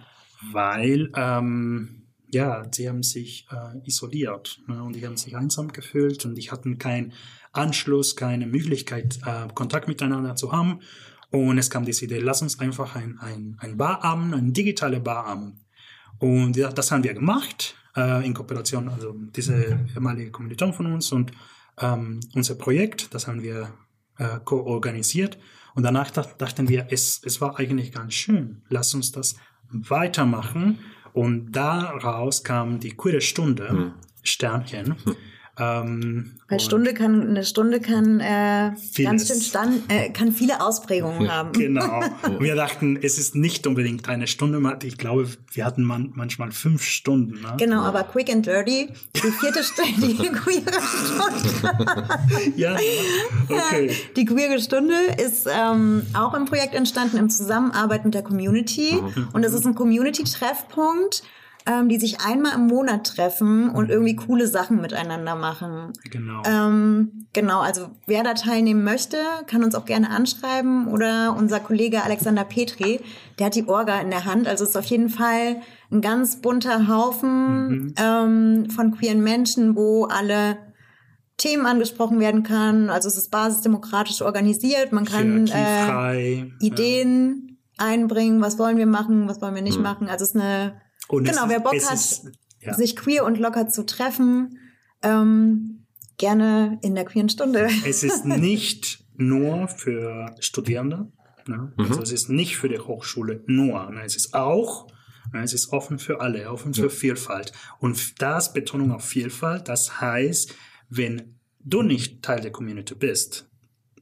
weil 0.52 1.12
ähm, 1.15 2.06
ja, 2.32 2.65
sie 2.71 2.89
haben 2.89 3.04
sich 3.04 3.48
äh, 3.52 3.88
isoliert 3.88 4.60
ne, 4.67 4.84
und 4.84 4.95
die 4.95 5.06
haben 5.06 5.17
sich 5.17 5.36
einsam 5.36 5.71
gefühlt 5.71 6.26
und 6.26 6.36
die 6.36 6.52
hatten 6.52 6.78
keinen 6.78 7.13
Anschluss, 7.52 8.15
keine 8.15 8.45
Möglichkeit, 8.45 9.19
äh, 9.26 9.48
Kontakt 9.54 9.88
miteinander 9.88 10.36
zu 10.36 10.52
haben. 10.52 10.82
Und 11.32 11.58
es 11.58 11.69
kam 11.69 11.86
diese 11.86 12.06
Idee, 12.06 12.19
lass 12.19 12.41
uns 12.41 12.60
einfach 12.60 12.95
ein, 12.95 13.17
ein, 13.19 13.58
ein 13.60 13.78
Barabend, 13.78 14.34
ein 14.34 14.54
digitaler 14.54 15.00
Barabend. 15.00 15.60
Und 16.19 16.58
das 16.58 16.91
haben 16.91 17.04
wir 17.04 17.13
gemacht, 17.13 17.76
äh, 17.95 18.26
in 18.26 18.34
Kooperation, 18.34 18.89
also 18.89 19.13
diese 19.36 19.86
ehemalige 19.93 20.32
Kommilitonen 20.32 20.74
von 20.74 20.91
uns 20.91 21.12
und 21.12 21.32
ähm, 21.80 22.19
unser 22.34 22.56
Projekt, 22.56 23.13
das 23.13 23.28
haben 23.28 23.41
wir 23.43 23.74
äh, 24.17 24.39
ko-organisiert. 24.43 25.38
Und 25.74 25.84
danach 25.84 26.10
dachten 26.12 26.69
wir, 26.69 26.88
es, 26.89 27.21
es 27.24 27.41
war 27.41 27.60
eigentlich 27.60 27.91
ganz 27.91 28.13
schön, 28.13 28.63
lass 28.69 28.93
uns 28.93 29.12
das 29.12 29.36
weitermachen. 29.90 30.80
Und 31.14 31.54
daraus 31.54 32.44
kam 32.44 32.80
die 32.80 32.92
queere 32.92 33.22
Stunde, 33.22 33.70
hm. 33.70 33.92
Sternchen. 34.24 34.96
Hm. 35.04 35.16
Ähm, 35.58 36.32
Weil 36.50 36.58
und- 36.58 36.62
Stunde 36.62 36.94
kann, 36.94 37.30
eine 37.30 37.46
Stunde 37.46 37.80
kann 37.80 38.20
äh, 38.20 38.72
ganz 39.04 39.28
schön 39.28 39.39
stand, 39.39 39.84
äh, 39.89 40.10
kann 40.10 40.34
viele 40.34 40.62
Ausprägungen 40.62 41.32
haben. 41.32 41.54
Genau. 41.54 42.02
Und 42.24 42.41
wir 42.41 42.56
dachten, 42.56 43.00
es 43.02 43.18
ist 43.18 43.36
nicht 43.36 43.65
unbedingt 43.65 44.10
eine 44.10 44.28
Stunde. 44.28 44.62
Ich 44.84 44.98
glaube, 44.98 45.30
wir 45.54 45.65
hatten 45.65 45.84
man, 45.84 46.12
manchmal 46.15 46.52
fünf 46.52 46.84
Stunden. 46.84 47.41
Ne? 47.41 47.54
Genau, 47.58 47.82
aber 47.84 48.04
quick 48.04 48.30
and 48.30 48.46
dirty, 48.46 48.89
die 49.15 49.32
vierte 49.32 49.63
Stunde, 49.63 50.08
die 50.08 50.30
queere 50.30 50.82
Stunde. 50.82 52.54
Ja, 52.58 52.76
okay. 53.50 53.91
Die 54.15 54.26
queere 54.26 54.60
Stunde 54.60 54.96
ist 55.24 55.48
ähm, 55.50 56.04
auch 56.13 56.34
im 56.34 56.46
Projekt 56.46 56.74
entstanden, 56.74 57.18
im 57.18 57.30
Zusammenarbeit 57.30 58.04
mit 58.04 58.13
der 58.13 58.24
Community. 58.24 59.00
Und 59.34 59.44
das 59.44 59.54
ist 59.54 59.65
ein 59.65 59.76
Community-Treffpunkt, 59.76 61.24
ähm, 61.67 61.89
die 61.89 61.97
sich 61.97 62.21
einmal 62.21 62.54
im 62.54 62.67
Monat 62.67 63.15
treffen 63.15 63.69
und 63.69 63.89
irgendwie 63.89 64.15
coole 64.15 64.47
Sachen 64.47 64.82
miteinander 64.82 65.36
machen. 65.36 65.93
Genau. 66.12 66.43
Ähm, 66.45 67.28
genau, 67.34 67.62
also 67.62 67.89
wer 68.06 68.23
da 68.23 68.36
teilnehmen 68.36 68.84
möchte, 68.84 69.17
kann 69.47 69.63
uns 69.63 69.73
auch 69.73 69.86
gerne 69.86 70.12
anschreiben 70.12 70.88
oder 70.88 71.36
unser 71.38 71.60
Kollege 71.60 72.04
Alexander 72.04 72.43
Petri, 72.43 72.99
der 73.39 73.47
hat 73.47 73.56
die 73.56 73.67
Orga 73.67 73.99
in 73.99 74.12
der 74.12 74.25
Hand. 74.25 74.47
Also 74.47 74.63
es 74.63 74.71
ist 74.71 74.78
auf 74.78 74.86
jeden 74.86 75.10
Fall 75.10 75.62
ein 75.91 76.01
ganz 76.01 76.38
bunter 76.38 76.88
Haufen 76.88 77.95
ähm, 77.97 78.69
von 78.69 78.91
queeren 78.95 79.23
Menschen, 79.23 79.75
wo 79.75 80.06
alle 80.06 80.58
Themen 81.38 81.65
angesprochen 81.65 82.19
werden 82.19 82.43
kann. 82.43 82.89
Also 82.91 83.10
es 83.10 83.17
ist 83.17 83.32
basisdemokratisch 83.32 84.21
organisiert. 84.21 84.91
Man 84.91 85.06
kann 85.06 85.47
äh. 85.47 86.43
Ideen 86.60 87.58
einbringen, 87.78 88.41
was 88.41 88.58
wollen 88.58 88.78
wir 88.78 88.86
machen, 88.86 89.28
was 89.28 89.41
wollen 89.41 89.56
wir 89.56 89.62
nicht 89.62 89.80
machen. 89.80 90.08
Also 90.08 90.23
es 90.23 90.30
ist 90.30 90.41
eine 90.41 90.85
Und 91.08 91.26
es 91.26 91.32
genau, 91.32 91.44
ist- 91.46 91.50
wer 91.52 91.60
Bock 91.60 91.74
es 91.74 91.88
hat, 91.89 91.96
ist- 91.96 92.32
ja. 92.62 92.74
sich 92.74 92.96
queer 92.96 93.26
und 93.26 93.38
locker 93.39 93.68
zu 93.70 93.86
treffen, 93.86 94.58
ähm, 95.02 95.86
gerne 96.18 96.80
in 96.82 96.96
der 96.96 97.06
queeren 97.06 97.30
Stunde. 97.30 97.68
Es 97.86 98.04
ist 98.04 98.26
nicht 98.26 99.04
nur 99.15 99.68
für 99.68 100.36
Studierende. 100.39 101.12
Ne? 101.48 101.74
Mhm. 101.78 101.86
Also 101.86 102.02
es 102.02 102.12
ist 102.12 102.30
nicht 102.30 102.58
für 102.58 102.70
die 102.70 102.80
Hochschule 102.80 103.44
nur. 103.46 103.89
Ne? 103.91 104.02
Es 104.04 104.15
ist 104.15 104.34
auch, 104.34 104.88
ne? 105.32 105.44
es 105.44 105.54
ist 105.54 105.72
offen 105.72 106.00
für 106.00 106.22
alle, 106.22 106.50
offen 106.50 106.74
für 106.74 106.89
Vielfalt. 106.89 107.52
Und 107.80 108.22
das 108.22 108.52
Betonung 108.54 108.91
auf 108.91 109.04
Vielfalt, 109.06 109.68
das 109.70 110.02
heißt, 110.02 110.56
wenn 110.89 111.38
du 111.60 111.82
nicht 111.84 112.24
Teil 112.24 112.41
der 112.41 112.52
Community 112.52 112.96
bist, 112.96 113.48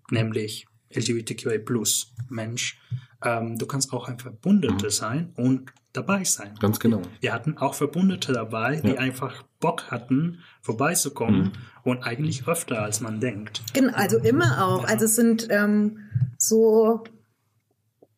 nämlich 0.10 0.66
LGBTQI 0.96 1.60
plus 1.60 2.13
Mensch, 2.30 2.80
ähm, 3.24 3.58
du 3.58 3.66
kannst 3.66 3.92
auch 3.94 4.08
ein 4.08 4.20
Verbündeter 4.20 4.89
sein 4.89 5.34
und 5.36 5.72
dabei 5.93 6.23
sein. 6.23 6.56
Ganz 6.60 6.79
genau. 6.79 7.01
Wir 7.21 7.32
hatten 7.34 7.58
auch 7.58 7.75
Verbündete 7.75 8.34
dabei, 8.34 8.82
die 8.82 8.89
Ja. 8.89 8.95
einfach 8.99 9.43
Bock 9.60 9.91
hatten, 9.91 10.39
vorbeizukommen 10.62 11.51
und 11.84 12.03
eigentlich 12.03 12.47
öfter 12.47 12.82
als 12.82 12.99
man 12.99 13.19
denkt. 13.19 13.62
Genau, 13.73 13.93
also 13.93 14.17
immer 14.17 14.65
auch. 14.65 14.84
Also 14.86 15.06
es 15.06 15.15
sind 15.15 15.47
ähm, 15.51 15.99
so 16.38 17.03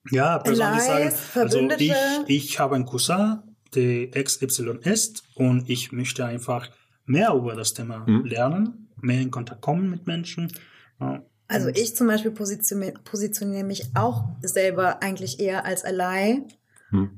Ja, 0.09 0.39
persönlich 0.39 0.81
sagen, 0.81 1.03
also 1.05 1.17
Verbündete. 1.17 1.83
ich, 1.83 1.93
ich 2.27 2.59
habe 2.59 2.75
einen 2.75 2.85
Cousin, 2.85 3.39
der 3.75 4.07
XY 4.23 4.79
ist 4.83 5.23
und 5.35 5.69
ich 5.69 5.91
möchte 5.91 6.25
einfach 6.25 6.69
mehr 7.05 7.33
über 7.33 7.55
das 7.55 7.73
Thema 7.73 8.05
lernen, 8.23 8.89
mehr 9.01 9.19
in 9.21 9.31
Kontakt 9.31 9.61
kommen 9.61 9.89
mit 9.89 10.07
Menschen. 10.07 10.51
Ja. 10.99 11.21
Also 11.47 11.67
ich 11.67 11.95
zum 11.95 12.07
Beispiel 12.07 12.31
positioniere, 12.31 12.93
positioniere 13.03 13.63
mich 13.65 13.91
auch 13.95 14.23
selber 14.41 15.03
eigentlich 15.03 15.39
eher 15.39 15.65
als 15.65 15.83
Ally. 15.83 16.43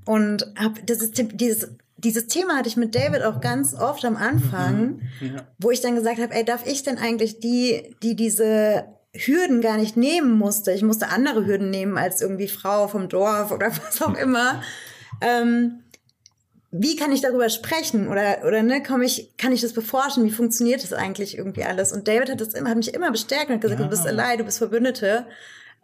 Und 0.05 0.51
hab, 0.57 0.85
ist, 0.87 1.11
dieses, 1.33 1.69
dieses 1.97 2.27
Thema 2.27 2.57
hatte 2.57 2.69
ich 2.69 2.77
mit 2.77 2.95
David 2.95 3.23
auch 3.23 3.41
ganz 3.41 3.73
oft 3.73 4.03
am 4.05 4.15
Anfang, 4.15 5.01
Ja. 5.21 5.47
wo 5.59 5.71
ich 5.71 5.81
dann 5.81 5.95
gesagt 5.95 6.19
habe, 6.19 6.33
ey, 6.33 6.43
darf 6.45 6.65
ich 6.65 6.83
denn 6.83 6.97
eigentlich 6.97 7.39
die, 7.39 7.95
die 8.01 8.15
diese 8.15 8.85
Hürden 9.13 9.61
gar 9.61 9.77
nicht 9.77 9.97
nehmen 9.97 10.31
musste? 10.37 10.71
Ich 10.71 10.83
musste 10.83 11.09
andere 11.09 11.45
Hürden 11.45 11.69
nehmen 11.69 11.97
als 11.97 12.21
irgendwie 12.21 12.47
Frau 12.47 12.87
vom 12.87 13.09
Dorf 13.09 13.51
oder 13.51 13.67
was 13.85 14.01
auch 14.01 14.15
immer. 14.17 14.61
Ähm, 15.21 15.79
wie 16.71 16.95
kann 16.97 17.11
ich 17.13 17.21
darüber 17.21 17.49
sprechen 17.49 18.07
oder 18.09 18.39
oder 18.45 18.61
ne 18.61 18.83
komme 18.83 19.05
ich 19.05 19.35
kann 19.37 19.53
ich 19.53 19.61
das 19.61 19.71
beforschen 19.71 20.25
wie 20.25 20.31
funktioniert 20.31 20.83
das 20.83 20.91
eigentlich 20.91 21.37
irgendwie 21.37 21.63
alles 21.63 21.93
und 21.93 22.09
David 22.09 22.29
hat 22.29 22.41
das 22.41 22.53
immer 22.53 22.69
hat 22.69 22.75
mich 22.77 22.93
immer 22.93 23.09
bestärkt 23.09 23.47
und 23.49 23.55
hat 23.55 23.61
gesagt 23.61 23.79
Ja. 23.79 23.85
du 23.85 23.89
bist 23.89 24.05
allein 24.05 24.37
du 24.37 24.43
bist 24.43 24.57
Verbündete 24.57 25.25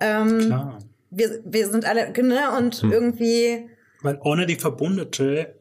ähm, 0.02 0.40
Klar. 0.42 0.80
wir 1.10 1.40
wir 1.46 1.70
sind 1.70 1.86
alle 1.86 2.12
ne 2.12 2.52
und 2.58 2.84
irgendwie 2.84 3.70
Weil 4.04 4.20
ohne 4.22 4.46
die 4.46 4.56
Verbündete, 4.56 5.56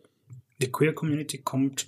die 0.60 0.70
Queer 0.70 0.94
Community 0.94 1.38
kommt 1.38 1.86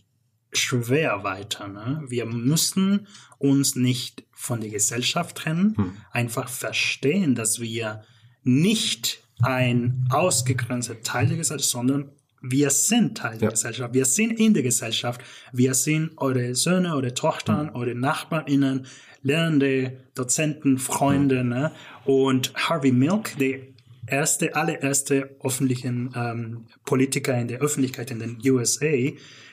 schwer 0.53 1.25
weiter. 1.25 1.69
Ne? 1.69 2.03
Wir 2.07 2.27
müssen 2.27 3.07
uns 3.39 3.77
nicht 3.77 4.25
von 4.33 4.61
der 4.61 4.71
Gesellschaft 4.71 5.37
trennen, 5.37 5.97
einfach 6.13 6.49
verstehen, 6.49 7.35
dass 7.35 7.61
wir 7.61 8.03
nicht 8.45 9.23
ein 9.43 10.07
ausgegrenzter 10.11 11.03
Teil 11.03 11.27
der 11.27 11.37
Gesellschaft, 11.39 11.71
sondern 11.71 12.11
wir 12.41 12.71
sind 12.71 13.17
Teil 13.17 13.39
der 13.39 13.49
Ja. 13.49 13.51
Gesellschaft. 13.51 13.95
Wir 13.95 14.05
sind 14.05 14.39
in 14.39 14.55
der 14.55 14.63
Gesellschaft. 14.63 15.23
Wir 15.53 15.75
sind 15.75 16.13
eure 16.19 16.55
Söhne, 16.55 16.95
eure 16.95 17.15
Tochtern, 17.15 17.71
eure 17.71 17.95
NachbarInnen, 17.95 18.87
Lernende, 19.23 19.97
Dozenten, 20.15 20.79
Freunde. 20.79 21.43
Ne? 21.43 21.73
Und 22.05 22.53
Harvey 22.55 22.93
Milk, 22.93 23.37
der 23.39 23.61
erste, 24.07 24.55
allererste 24.55 25.37
öffentlichen 25.43 26.13
ähm, 26.15 26.67
Politiker 26.85 27.39
in 27.39 27.49
der 27.49 27.61
Öffentlichkeit 27.61 28.11
in 28.11 28.19
den 28.19 28.39
USA, 28.47 29.13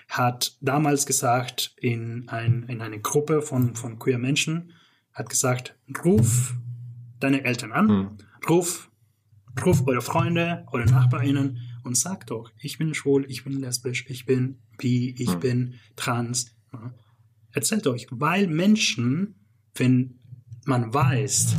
hat 0.10 0.58
damals 0.62 1.06
gesagt 1.06 1.74
in, 1.80 2.28
ein, 2.28 2.64
in 2.64 2.82
eine 2.82 3.00
Gruppe 3.00 3.42
von, 3.42 3.76
von 3.76 3.98
queer 3.98 4.18
Menschen, 4.18 4.74
hat 5.14 5.30
gesagt, 5.30 5.76
ruf 6.04 6.56
deine 7.20 7.44
Eltern 7.46 7.72
an, 7.72 8.18
ruf, 8.50 8.90
ruf 9.66 9.88
eure 9.88 10.02
Freunde, 10.02 10.66
eure 10.72 10.86
NachbarInnen 10.86 11.60
und 11.84 11.98
sag 11.98 12.28
doch, 12.28 12.52
ich 12.60 12.78
bin 12.78 12.94
schwul, 12.94 13.26
ich 13.30 13.44
bin 13.44 13.54
lesbisch, 13.54 14.06
ich 14.10 14.26
bin 14.26 14.60
bi, 14.78 15.16
ich 15.18 15.34
bin 15.36 15.76
trans. 15.96 16.54
Ja. 16.74 16.94
Erzählt 17.54 17.88
euch, 17.88 18.08
weil 18.12 18.48
Menschen, 18.48 19.36
wenn 19.76 20.20
man 20.66 20.94
weiß, 20.94 21.56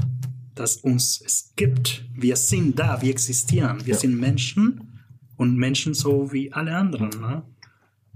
dass 0.55 0.77
uns 0.77 1.21
es 1.25 1.53
gibt, 1.57 2.05
wir 2.15 2.37
sind 2.37 2.79
da, 2.79 3.01
wir 3.03 3.11
existieren, 3.11 3.85
wir 3.85 3.95
Ja. 3.95 4.01
sind 4.01 4.19
Menschen 4.19 5.03
und 5.37 5.57
Menschen 5.57 5.95
so 5.95 6.33
wie 6.33 6.53
alle 6.53 6.75
anderen. 6.77 7.09
Ne? 7.21 7.43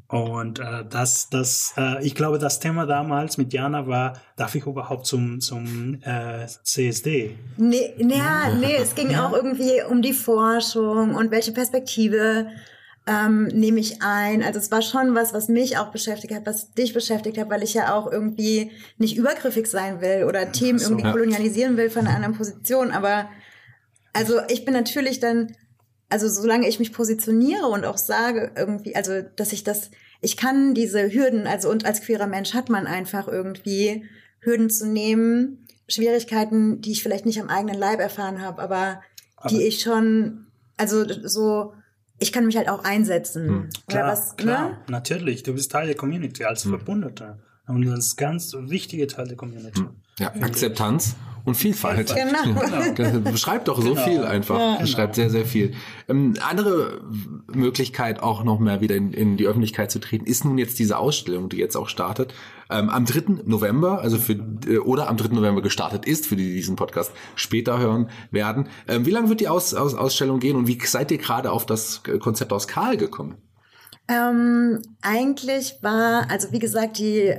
Und 0.08 0.60
äh, 0.60 0.84
das, 0.88 1.28
das, 1.30 1.74
äh, 1.76 2.04
ich 2.06 2.14
glaube, 2.14 2.38
das 2.38 2.60
Thema 2.60 2.86
damals 2.86 3.38
mit 3.38 3.52
Jana 3.52 3.88
war, 3.88 4.12
darf 4.36 4.54
ich 4.54 4.64
überhaupt 4.64 5.04
zum, 5.06 5.40
zum 5.40 5.98
äh, 6.02 6.46
CSD? 6.62 7.36
nee 7.56 7.92
ja, 7.98 8.54
nee 8.54 8.76
es 8.76 8.94
ging 8.94 9.14
auch 9.16 9.32
irgendwie 9.32 9.82
um 9.90 10.02
die 10.02 10.12
Forschung 10.12 11.14
und 11.16 11.32
welche 11.32 11.50
Perspektive 11.52 12.46
ähm, 13.06 13.44
nehme 13.46 13.78
ich 13.80 14.02
ein. 14.02 14.42
Also 14.42 14.58
es 14.58 14.70
war 14.70 14.82
schon 14.82 15.14
was, 15.14 15.32
was 15.32 15.48
mich 15.48 15.78
auch 15.78 15.92
beschäftigt 15.92 16.34
hat, 16.34 16.44
was 16.46 16.72
dich 16.72 16.92
beschäftigt 16.92 17.38
hat, 17.38 17.48
weil 17.50 17.62
ich 17.62 17.74
ja 17.74 17.94
auch 17.94 18.10
irgendwie 18.10 18.72
nicht 18.98 19.16
übergriffig 19.16 19.66
sein 19.68 20.00
will 20.00 20.24
oder 20.24 20.50
Themen 20.52 20.78
so. 20.78 20.86
irgendwie 20.90 21.04
Ja. 21.06 21.12
kolonialisieren 21.12 21.76
will 21.76 21.88
von 21.90 22.06
einer 22.06 22.16
anderen 22.16 22.36
Position. 22.36 22.90
Aber 22.90 23.28
also 24.12 24.40
ich 24.48 24.64
bin 24.64 24.74
natürlich 24.74 25.20
dann, 25.20 25.52
also 26.08 26.28
solange 26.28 26.68
ich 26.68 26.78
mich 26.80 26.92
positioniere 26.92 27.66
und 27.66 27.84
auch 27.84 27.98
sage 27.98 28.52
irgendwie, 28.56 28.96
also 28.96 29.22
dass 29.36 29.52
ich 29.52 29.62
das, 29.62 29.90
ich 30.20 30.36
kann 30.36 30.74
diese 30.74 31.12
Hürden, 31.12 31.46
also 31.46 31.70
und 31.70 31.84
als 31.84 32.00
queerer 32.02 32.26
Mensch 32.26 32.54
hat 32.54 32.70
man 32.70 32.86
einfach 32.88 33.28
irgendwie 33.28 34.04
Hürden 34.40 34.68
zu 34.70 34.86
nehmen, 34.86 35.66
Schwierigkeiten, 35.88 36.80
die 36.80 36.92
ich 36.92 37.02
vielleicht 37.04 37.26
nicht 37.26 37.40
am 37.40 37.48
eigenen 37.48 37.78
Leib 37.78 38.00
erfahren 38.00 38.40
habe, 38.42 38.60
aber, 38.62 39.00
die 39.50 39.56
Aber- 39.56 39.64
ich 39.64 39.80
schon, 39.80 40.46
also 40.76 41.04
so, 41.22 41.74
ich 42.18 42.32
kann 42.32 42.46
mich 42.46 42.56
halt 42.56 42.68
auch 42.68 42.84
einsetzen. 42.84 43.48
Oder 43.50 43.68
Klar, 43.86 44.12
was, 44.12 44.36
klar, 44.36 44.68
ne? 44.70 44.78
natürlich. 44.88 45.42
Du 45.42 45.52
bist 45.54 45.70
Teil 45.72 45.86
der 45.86 45.96
Community 45.96 46.44
als 46.44 46.62
Verbündeter. 46.62 47.38
Und 47.66 47.84
das 47.84 47.98
ist 47.98 48.16
ganz 48.16 48.54
wichtige 48.54 49.06
Teil 49.06 49.26
der 49.26 49.36
Community. 49.36 49.82
Ja, 50.18 50.32
Akzeptanz 50.40 51.16
und 51.44 51.54
Vielfalt. 51.54 52.14
Genau. 52.14 52.60
Das 52.96 53.20
beschreibt 53.32 53.68
doch 53.68 53.80
so 53.80 53.90
Genau. 53.90 54.04
viel 54.04 54.24
einfach. 54.24 54.80
Beschreibt 54.80 55.14
sehr, 55.14 55.30
sehr 55.30 55.44
viel. 55.44 55.74
Ähm, 56.08 56.34
andere 56.40 57.00
Möglichkeit, 57.52 58.22
auch 58.22 58.42
noch 58.42 58.58
mehr 58.58 58.80
wieder 58.80 58.96
in, 58.96 59.12
in 59.12 59.36
die 59.36 59.46
Öffentlichkeit 59.46 59.90
zu 59.90 59.98
treten, 60.00 60.26
ist 60.26 60.44
nun 60.44 60.58
jetzt 60.58 60.78
diese 60.78 60.98
Ausstellung, 60.98 61.48
die 61.48 61.58
jetzt 61.58 61.76
auch 61.76 61.88
startet. 61.88 62.34
Ähm, 62.68 62.88
am 62.88 63.04
3. 63.04 63.42
November, 63.44 64.00
also 64.00 64.18
für, 64.18 64.32
äh, 64.66 64.78
oder 64.78 65.08
am 65.08 65.16
3. 65.16 65.34
November 65.34 65.62
gestartet 65.62 66.04
ist, 66.06 66.26
für 66.26 66.34
die, 66.36 66.48
die 66.48 66.54
diesen 66.54 66.76
Podcast 66.76 67.12
später 67.36 67.78
hören 67.78 68.10
werden. 68.30 68.68
Ähm, 68.88 69.06
wie 69.06 69.10
lange 69.10 69.28
wird 69.28 69.40
die 69.40 69.48
Aus, 69.48 69.72
Aus, 69.74 69.94
Ausstellung 69.94 70.40
gehen 70.40 70.56
und 70.56 70.66
wie 70.66 70.78
seid 70.84 71.10
ihr 71.12 71.18
gerade 71.18 71.52
auf 71.52 71.64
das 71.66 72.02
äh, 72.08 72.18
Konzept 72.18 72.52
aus 72.52 72.66
Karl 72.66 72.96
gekommen? 72.96 73.36
Ähm, 74.08 74.80
eigentlich 75.02 75.78
war, 75.82 76.30
also 76.30 76.52
wie 76.52 76.60
gesagt, 76.60 76.98
die 76.98 77.34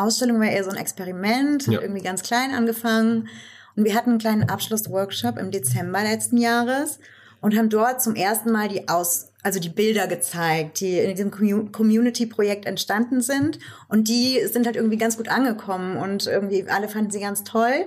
Ausstellung 0.00 0.40
war 0.40 0.48
eher 0.48 0.64
so 0.64 0.70
ein 0.70 0.76
Experiment, 0.76 1.66
hat 1.66 1.74
Ja. 1.74 1.80
irgendwie 1.80 2.02
ganz 2.02 2.22
klein 2.22 2.54
angefangen. 2.54 3.28
Und 3.76 3.84
wir 3.84 3.94
hatten 3.94 4.10
einen 4.10 4.18
kleinen 4.18 4.48
Abschlussworkshop 4.48 5.38
im 5.38 5.50
Dezember 5.50 6.02
letzten 6.02 6.36
Jahres 6.36 6.98
und 7.40 7.56
haben 7.56 7.68
dort 7.68 8.02
zum 8.02 8.14
ersten 8.16 8.50
Mal 8.50 8.68
die 8.68 8.88
Aus 8.88 9.26
also 9.44 9.60
die 9.60 9.68
Bilder 9.68 10.08
gezeigt, 10.08 10.80
die 10.80 10.98
in 10.98 11.14
diesem 11.14 11.70
Community-Projekt 11.72 12.66
entstanden 12.66 13.20
sind. 13.20 13.60
Und 13.88 14.08
die 14.08 14.40
sind 14.46 14.66
halt 14.66 14.74
irgendwie 14.74 14.96
ganz 14.98 15.16
gut 15.16 15.28
angekommen 15.28 15.96
und 15.96 16.26
irgendwie 16.26 16.66
alle 16.68 16.88
fanden 16.88 17.12
sie 17.12 17.20
ganz 17.20 17.44
toll. 17.44 17.86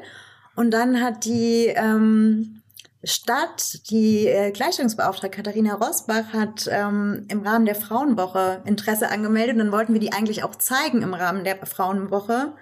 Und 0.56 0.71
dann 0.71 1.02
hat 1.02 1.26
die 1.26 1.67
ähm, 1.67 2.61
Stadt, 3.04 3.90
die 3.90 4.28
äh, 4.28 4.52
Gleichstellungsbeauftragte 4.52 5.36
Katharina 5.36 5.76
Rosbach, 5.76 6.34
hat 6.34 6.68
ähm, 6.70 7.26
im 7.30 7.42
Rahmen 7.42 7.66
der 7.66 7.76
Frauenwoche 7.76 8.62
Interesse 8.66 9.10
angemeldet. 9.10 9.56
Und 9.56 9.60
dann 9.60 9.72
wollten 9.72 9.94
wir 9.94 10.00
die 10.00 10.14
eigentlich 10.14 10.44
auch 10.44 10.56
zeigen 10.56 11.02
im 11.02 11.14
Rahmen 11.14 11.44
der 11.44 11.66
Frauenwoche. 11.66 12.54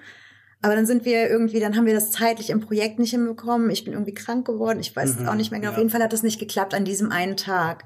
Aber 0.62 0.76
dann 0.76 0.86
sind 0.86 1.06
wir 1.06 1.30
irgendwie, 1.30 1.60
dann 1.60 1.76
haben 1.76 1.86
wir 1.86 1.94
das 1.94 2.12
zeitlich 2.12 2.50
im 2.50 2.62
Projekt 2.62 3.00
nicht 3.00 3.12
hinbekommen. 3.12 3.70
Ich 3.70 3.84
bin 3.84 3.94
irgendwie 3.94 4.14
krank 4.14 4.46
geworden. 4.46 4.80
Ich 4.80 4.96
weiß 4.96 5.20
mhm, 5.20 5.28
auch 5.28 5.36
nicht 5.36 5.52
mehr 5.52 5.60
genau. 5.60 5.72
Ja. 5.72 5.76
Auf 5.76 5.78
jeden 5.78 5.90
Fall 5.90 6.04
hat 6.04 6.14
das 6.14 6.24
nicht 6.24 6.40
geklappt 6.40 6.74
an 6.74 6.86
diesem 6.86 7.12
einen 7.12 7.38
Tag. 7.38 7.84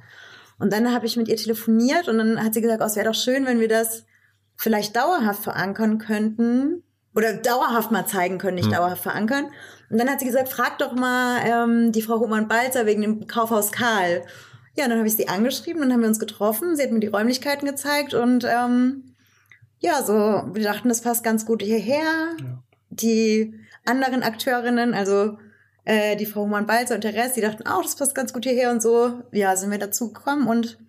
Und 0.59 0.71
dann 0.71 0.93
habe 0.93 1.05
ich 1.05 1.17
mit 1.17 1.27
ihr 1.27 1.37
telefoniert 1.37 2.07
und 2.07 2.17
dann 2.17 2.43
hat 2.43 2.53
sie 2.53 2.61
gesagt, 2.61 2.81
oh, 2.81 2.85
es 2.85 2.95
wäre 2.95 3.07
doch 3.07 3.15
schön, 3.15 3.45
wenn 3.45 3.59
wir 3.59 3.67
das 3.67 4.05
vielleicht 4.55 4.95
dauerhaft 4.95 5.43
verankern 5.43 5.97
könnten 5.97 6.83
oder 7.15 7.33
dauerhaft 7.33 7.91
mal 7.91 8.05
zeigen 8.05 8.37
können, 8.37 8.55
nicht 8.55 8.67
hm. 8.67 8.73
dauerhaft 8.73 9.03
verankern. 9.03 9.47
Und 9.93 9.99
dann 9.99 10.09
hat 10.09 10.19
sie 10.19 10.25
gesagt, 10.25 10.49
frag 10.49 10.79
doch 10.79 10.93
mal 10.93 11.39
ähm, 11.45 11.91
die 11.91 12.01
Frau 12.01 12.19
Humann-Balzer 12.19 12.87
wegen 12.87 13.03
dem 13.03 13.27
Kaufhaus 13.27 13.71
Karl. 13.71 14.23
Ja, 14.75 14.85
und 14.85 14.89
dann 14.89 14.97
habe 14.97 15.07
ich 15.07 15.15
sie 15.15 15.27
angeschrieben, 15.27 15.81
dann 15.81 15.93
haben 15.93 16.01
wir 16.01 16.07
uns 16.07 16.19
getroffen, 16.19 16.75
sie 16.75 16.81
hat 16.81 16.91
mir 16.91 16.99
die 16.99 17.07
Räumlichkeiten 17.07 17.67
gezeigt 17.67 18.15
und 18.15 18.43
ähm, 18.43 19.13
ja, 19.77 20.01
so, 20.01 20.13
wir 20.51 20.63
dachten, 20.63 20.89
das 20.89 21.01
passt 21.01 21.23
ganz 21.23 21.45
gut 21.45 21.61
hierher. 21.61 22.31
Ja. 22.39 22.63
Die 22.89 23.53
anderen 23.85 24.23
Akteurinnen, 24.23 24.95
also 24.95 25.37
äh, 25.85 26.15
die 26.15 26.25
Frau 26.25 26.41
Humann-Balzer 26.41 26.95
und 26.95 27.03
der 27.03 27.13
Rest, 27.13 27.37
die 27.37 27.41
dachten, 27.41 27.67
auch, 27.67 27.81
oh, 27.81 27.83
das 27.83 27.95
passt 27.95 28.15
ganz 28.15 28.33
gut 28.33 28.45
hierher 28.45 28.71
und 28.71 28.81
so. 28.81 29.21
Ja, 29.31 29.55
sind 29.55 29.69
wir 29.69 29.77
dazu 29.77 30.11
gekommen 30.11 30.47
und 30.47 30.79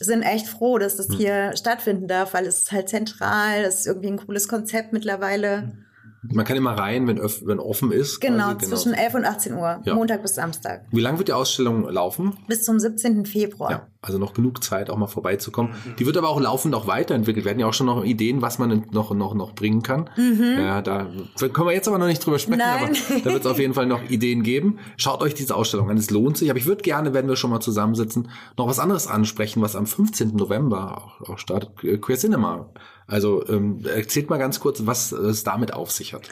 sind 0.00 0.20
echt 0.20 0.48
froh, 0.48 0.76
dass 0.76 0.96
das 0.96 1.08
hm. 1.08 1.16
hier 1.16 1.56
stattfinden 1.56 2.08
darf, 2.08 2.34
weil 2.34 2.44
es 2.44 2.58
ist 2.58 2.72
halt 2.72 2.90
zentral, 2.90 3.60
es 3.60 3.80
ist 3.80 3.86
irgendwie 3.86 4.08
ein 4.08 4.18
cooles 4.18 4.48
Konzept 4.48 4.92
mittlerweile. 4.92 5.62
Hm. 5.62 5.86
Man 6.22 6.44
kann 6.44 6.56
immer 6.56 6.72
rein, 6.72 7.06
wenn, 7.06 7.18
wenn 7.18 7.58
offen 7.58 7.92
ist. 7.92 8.20
Genau, 8.20 8.52
quasi, 8.52 8.66
genau. 8.66 8.76
zwischen 8.76 8.94
11 8.94 9.14
und 9.14 9.24
18 9.24 9.54
Uhr, 9.54 9.80
ja. 9.84 9.94
Montag 9.94 10.22
bis 10.22 10.34
Samstag. 10.34 10.84
Wie 10.90 11.00
lange 11.00 11.18
wird 11.18 11.28
die 11.28 11.32
Ausstellung 11.32 11.88
laufen? 11.88 12.36
Bis 12.46 12.64
zum 12.64 12.78
17. 12.78 13.24
Februar. 13.24 13.70
Ja, 13.70 13.86
also 14.02 14.18
noch 14.18 14.32
genug 14.32 14.64
Zeit, 14.64 14.88
auch 14.88 14.96
mal 14.96 15.06
vorbeizukommen. 15.06 15.72
Mhm. 15.72 15.96
Die 15.96 16.06
wird 16.06 16.16
aber 16.16 16.30
auch 16.30 16.40
laufend 16.40 16.74
auch 16.74 16.86
weiterentwickelt. 16.86 17.44
Wir 17.44 17.50
hatten 17.50 17.60
ja 17.60 17.66
auch 17.66 17.74
schon 17.74 17.86
noch 17.86 18.02
Ideen, 18.02 18.40
was 18.40 18.58
man 18.58 18.86
noch, 18.92 19.12
noch, 19.12 19.34
noch 19.34 19.54
bringen 19.54 19.82
kann. 19.82 20.08
Mhm. 20.16 20.56
Ja, 20.58 20.80
da 20.80 21.06
können 21.36 21.66
wir 21.66 21.74
jetzt 21.74 21.86
aber 21.86 21.98
noch 21.98 22.06
nicht 22.06 22.24
drüber 22.24 22.38
sprechen, 22.38 22.60
Nein. 22.60 22.96
aber 23.10 23.20
da 23.20 23.24
wird 23.26 23.44
es 23.44 23.50
auf 23.50 23.58
jeden 23.58 23.74
Fall 23.74 23.86
noch 23.86 24.02
Ideen 24.08 24.42
geben. 24.42 24.78
Schaut 24.96 25.20
euch 25.20 25.34
diese 25.34 25.54
Ausstellung 25.54 25.90
an, 25.90 25.98
es 25.98 26.10
lohnt 26.10 26.38
sich. 26.38 26.48
Aber 26.48 26.58
ich 26.58 26.66
würde 26.66 26.82
gerne, 26.82 27.12
wenn 27.12 27.28
wir 27.28 27.36
schon 27.36 27.50
mal 27.50 27.60
zusammensitzen, 27.60 28.30
noch 28.56 28.66
was 28.66 28.78
anderes 28.78 29.06
ansprechen, 29.06 29.60
was 29.60 29.76
am 29.76 29.86
15. 29.86 30.34
November 30.34 30.96
auch, 30.96 31.28
auch 31.28 31.38
startet. 31.38 31.76
Queer 32.00 32.18
Cinema. 32.18 32.70
Also 33.06 33.46
ähm, 33.48 33.84
erzählt 33.84 34.30
mal 34.30 34.38
ganz 34.38 34.60
kurz, 34.60 34.86
was 34.86 35.12
es 35.12 35.44
damit 35.44 35.74
auf 35.74 35.90
sich 35.90 36.14
hat. 36.14 36.22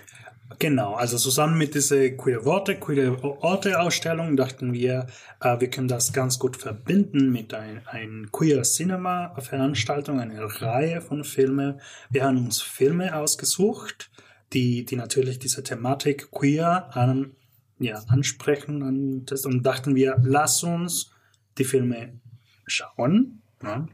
Genau, 0.59 0.95
also 0.95 1.19
zusammen 1.19 1.59
mit 1.59 1.75
dieser 1.75 2.09
Queer 2.11 2.45
Worte, 2.45 2.77
Queer 2.77 3.23
Orte 3.23 3.79
Ausstellung 3.79 4.35
dachten 4.35 4.73
wir, 4.73 5.07
äh, 5.41 5.61
wir 5.61 5.69
können 5.69 5.89
das 5.89 6.13
ganz 6.13 6.39
gut 6.39 6.57
verbinden 6.57 7.31
mit 7.31 7.53
ein, 7.53 7.83
ein 7.87 8.29
Queer 8.33 8.63
Cinema 8.63 9.35
Veranstaltung, 9.39 10.21
eine 10.21 10.43
Reihe 10.63 11.03
von 11.03 11.23
Filmen. 11.23 11.81
Wir 12.09 12.25
haben 12.25 12.39
uns 12.39 12.63
Filme 12.63 13.15
ausgesucht, 13.15 14.11
die, 14.55 14.87
die 14.87 14.97
natürlich 14.97 15.39
diese 15.39 15.63
Thematik 15.63 16.31
queer 16.31 16.97
an, 16.97 17.33
ja, 17.79 18.03
ansprechen 18.09 18.83
und, 18.83 19.27
das, 19.27 19.45
und 19.45 19.65
dachten 19.65 19.95
wir, 19.95 20.17
lass 20.23 20.63
uns 20.63 21.11
die 21.59 21.65
Filme 21.65 22.21
schauen 22.67 23.43
ja, 23.63 23.87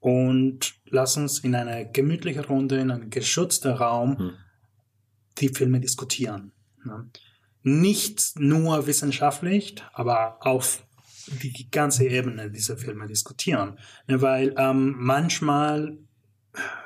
und 0.00 0.74
lass 0.86 1.16
uns 1.16 1.38
in 1.38 1.54
einer 1.54 1.84
gemütlichen 1.84 2.44
Runde, 2.44 2.78
in 2.78 2.90
einem 2.90 3.10
geschützten 3.10 3.70
Raum 3.70 4.18
hm 4.18 4.32
die 5.38 5.48
Filme 5.48 5.80
diskutieren. 5.80 6.52
Ne? 6.84 7.08
Nicht 7.62 8.38
nur 8.38 8.86
wissenschaftlich, 8.86 9.76
aber 9.92 10.38
auf 10.40 10.84
die 11.26 11.70
ganze 11.70 12.06
Ebene 12.06 12.50
dieser 12.50 12.76
Filme 12.76 13.06
diskutieren. 13.06 13.78
Ne? 14.08 14.20
Weil 14.20 14.54
ähm, 14.56 14.94
manchmal, 14.98 15.96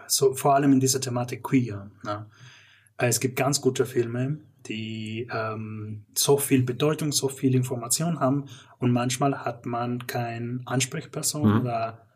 so 0.06 0.34
vor 0.34 0.54
allem 0.54 0.72
in 0.72 0.80
dieser 0.80 1.00
Thematik 1.00 1.42
queer, 1.42 1.90
ne? 2.04 2.26
es 2.98 3.20
gibt 3.20 3.36
ganz 3.36 3.60
gute 3.60 3.86
Filme, 3.86 4.38
die 4.66 5.28
ähm, 5.30 6.04
so 6.16 6.38
viel 6.38 6.62
Bedeutung, 6.62 7.12
so 7.12 7.28
viel 7.28 7.54
Information 7.54 8.20
haben 8.20 8.46
und 8.78 8.90
manchmal 8.90 9.44
hat 9.44 9.64
man 9.64 10.06
keine 10.06 10.60
Ansprechperson 10.64 11.54
mhm. 11.54 11.60
oder 11.60 12.06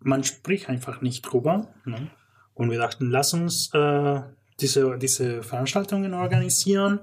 man 0.00 0.24
spricht 0.24 0.68
einfach 0.68 1.02
nicht 1.02 1.22
drüber. 1.22 1.68
Ne? 1.84 2.10
Und 2.54 2.70
wir 2.70 2.78
dachten, 2.78 3.10
lass 3.10 3.32
uns 3.32 3.72
äh, 3.74 4.22
diese, 4.60 4.98
diese 4.98 5.42
Veranstaltungen 5.42 6.14
organisieren. 6.14 7.00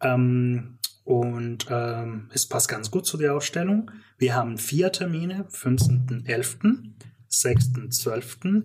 Ähm, 0.00 0.78
und 1.04 1.66
ähm, 1.70 2.30
es 2.34 2.46
passt 2.46 2.68
ganz 2.68 2.90
gut 2.90 3.06
zu 3.06 3.16
der 3.16 3.34
Ausstellung. 3.34 3.90
Wir 4.18 4.34
haben 4.34 4.58
vier 4.58 4.92
Termine, 4.92 5.46
15.11., 5.50 6.92
6.12., 7.30 8.62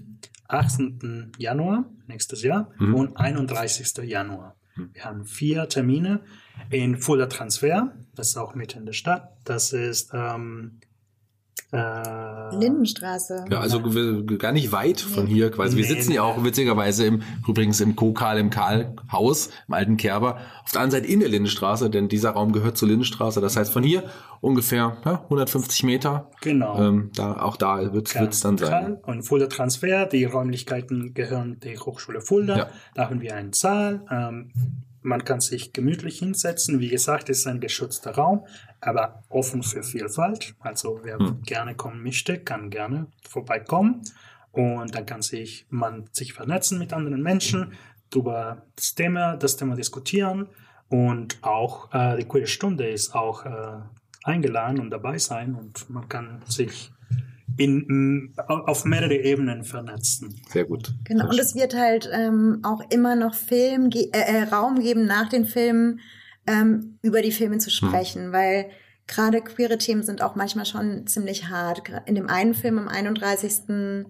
18. 0.48 1.32
Januar 1.38 1.86
nächstes 2.08 2.44
Jahr 2.44 2.70
mhm. 2.78 2.96
und 2.96 3.18
31. 3.18 3.98
Januar. 4.04 4.56
Mhm. 4.76 4.90
Wir 4.94 5.06
haben 5.06 5.26
vier 5.26 5.68
Termine 5.70 6.20
in 6.70 6.98
Fulda 6.98 7.28
Transfer, 7.28 7.94
das 8.16 8.30
ist 8.30 8.38
auch 8.38 8.56
mitten 8.56 8.80
in 8.80 8.86
der 8.86 8.94
Stadt. 8.94 9.36
Das 9.44 9.74
ist 9.74 10.12
ähm, 10.14 10.80
äh, 11.74 12.56
Lindenstraße. 12.56 13.46
Ja, 13.50 13.60
also 13.60 13.82
gar 14.38 14.52
nicht 14.52 14.72
weit 14.72 15.02
von 15.02 15.26
hier 15.26 15.50
quasi. 15.50 15.76
Wir 15.76 15.86
sitzen 15.86 16.12
ja 16.12 16.22
auch 16.22 16.44
witzigerweise 16.44 17.06
im, 17.06 17.24
übrigens 17.48 17.82
im 17.82 17.96
Kokal, 17.96 18.38
im 18.38 18.52
Karlhaus, 18.52 19.50
im 19.68 19.74
alten 19.74 19.98
Kerber, 19.98 20.38
auf 20.64 20.72
der 20.72 20.82
anderen 20.82 21.02
Seite 21.02 21.12
in 21.12 21.20
der 21.20 21.30
Lindenstraße, 21.30 21.90
denn 21.90 22.10
dieser 22.10 22.32
Raum 22.32 22.52
gehört 22.52 22.78
zur 22.78 22.90
Lindenstraße. 22.90 23.42
Das 23.42 23.58
heißt, 23.58 23.74
von 23.74 23.82
hier 23.82 24.04
ungefähr 24.40 24.98
ja, 25.04 25.24
150 25.24 25.84
Meter. 25.84 26.30
Genau. 26.42 26.80
Ähm, 26.80 27.10
da, 27.16 27.42
auch 27.42 27.58
da 27.58 27.92
wird 27.92 28.16
es 28.16 28.40
dann 28.42 28.58
sein. 28.60 28.98
Und 29.04 29.24
Fulda 29.24 29.48
Transfer, 29.48 30.06
die 30.06 30.26
Räumlichkeiten 30.26 31.16
gehören 31.16 31.60
der 31.62 31.80
Hochschule 31.80 32.22
Fulda. 32.22 32.58
Ja. 32.58 32.70
Da 32.94 33.10
haben 33.10 33.20
wir 33.22 33.36
einen 33.36 33.54
Saal. 33.54 34.06
Ähm, 34.12 34.52
man 35.04 35.24
kann 35.24 35.42
sich 35.42 35.74
gemütlich 35.74 36.20
hinsetzen. 36.20 36.80
Wie 36.80 36.90
gesagt, 36.90 37.30
es 37.30 37.40
ist 37.40 37.48
ein 37.48 37.60
geschützter 37.60 38.12
Raum, 38.12 38.46
aber 38.82 39.24
offen 39.30 39.64
für 39.64 39.84
Vielfalt. 39.84 40.56
Also 40.60 41.02
wer 41.04 41.20
hm. 41.20 41.42
gerne 41.44 41.76
kommen 41.76 42.02
möchte, 42.02 42.40
kann 42.40 42.70
gerne 42.70 43.08
vorbeikommen. 43.28 44.02
Und 44.52 44.96
dann 44.96 45.06
kann 45.06 45.22
sich 45.22 45.66
man 45.70 46.06
sich 46.12 46.34
vernetzen 46.34 46.80
mit 46.80 46.94
anderen 46.94 47.22
Menschen, 47.22 47.74
über 48.16 48.66
das 48.76 48.94
Thema, 48.94 49.36
das 49.38 49.58
Thema 49.58 49.76
diskutieren. 49.76 50.48
Und 50.90 51.40
auch 51.42 51.92
äh, 51.94 52.18
die 52.18 52.26
Queer 52.26 52.46
Stunde 52.46 52.88
ist 52.88 53.16
auch 53.16 53.46
äh, 53.46 53.80
eingeladen 54.24 54.80
und 54.80 54.92
dabei 54.92 55.18
sein. 55.18 55.56
Und 55.56 55.90
man 55.90 56.08
kann 56.08 56.42
sich 56.46 56.92
in, 57.58 58.34
auf 58.48 58.86
mehrere 58.86 59.16
Ebenen 59.16 59.64
vernetzen. 59.64 60.42
Sehr 60.50 60.66
gut. 60.66 60.94
Genau, 61.04 61.30
und 61.30 61.40
es 61.40 61.56
wird 61.56 61.76
halt 61.76 62.10
ähm, 62.12 62.60
auch 62.64 62.82
immer 62.90 63.16
noch 63.16 63.34
Film, 63.34 63.90
äh, 63.94 64.08
äh, 64.12 64.44
Raum 64.44 64.80
geben 64.80 65.06
nach 65.06 65.30
den 65.30 65.46
Filmen, 65.46 66.00
ähm, 66.48 67.00
über 67.02 67.22
die 67.22 67.32
Filme 67.32 67.58
zu 67.58 67.70
sprechen, 67.70 68.26
hm. 68.26 68.32
weil 68.34 68.70
gerade 69.08 69.42
queere 69.42 69.78
Themen 69.78 70.04
sind 70.04 70.22
auch 70.22 70.36
manchmal 70.36 70.66
schon 70.66 71.08
ziemlich 71.08 71.50
hart. 71.50 71.84
In 72.06 72.16
dem 72.16 72.30
einen 72.30 72.54
Film 72.54 72.80
am 72.80 72.88
31.01. 72.88 74.06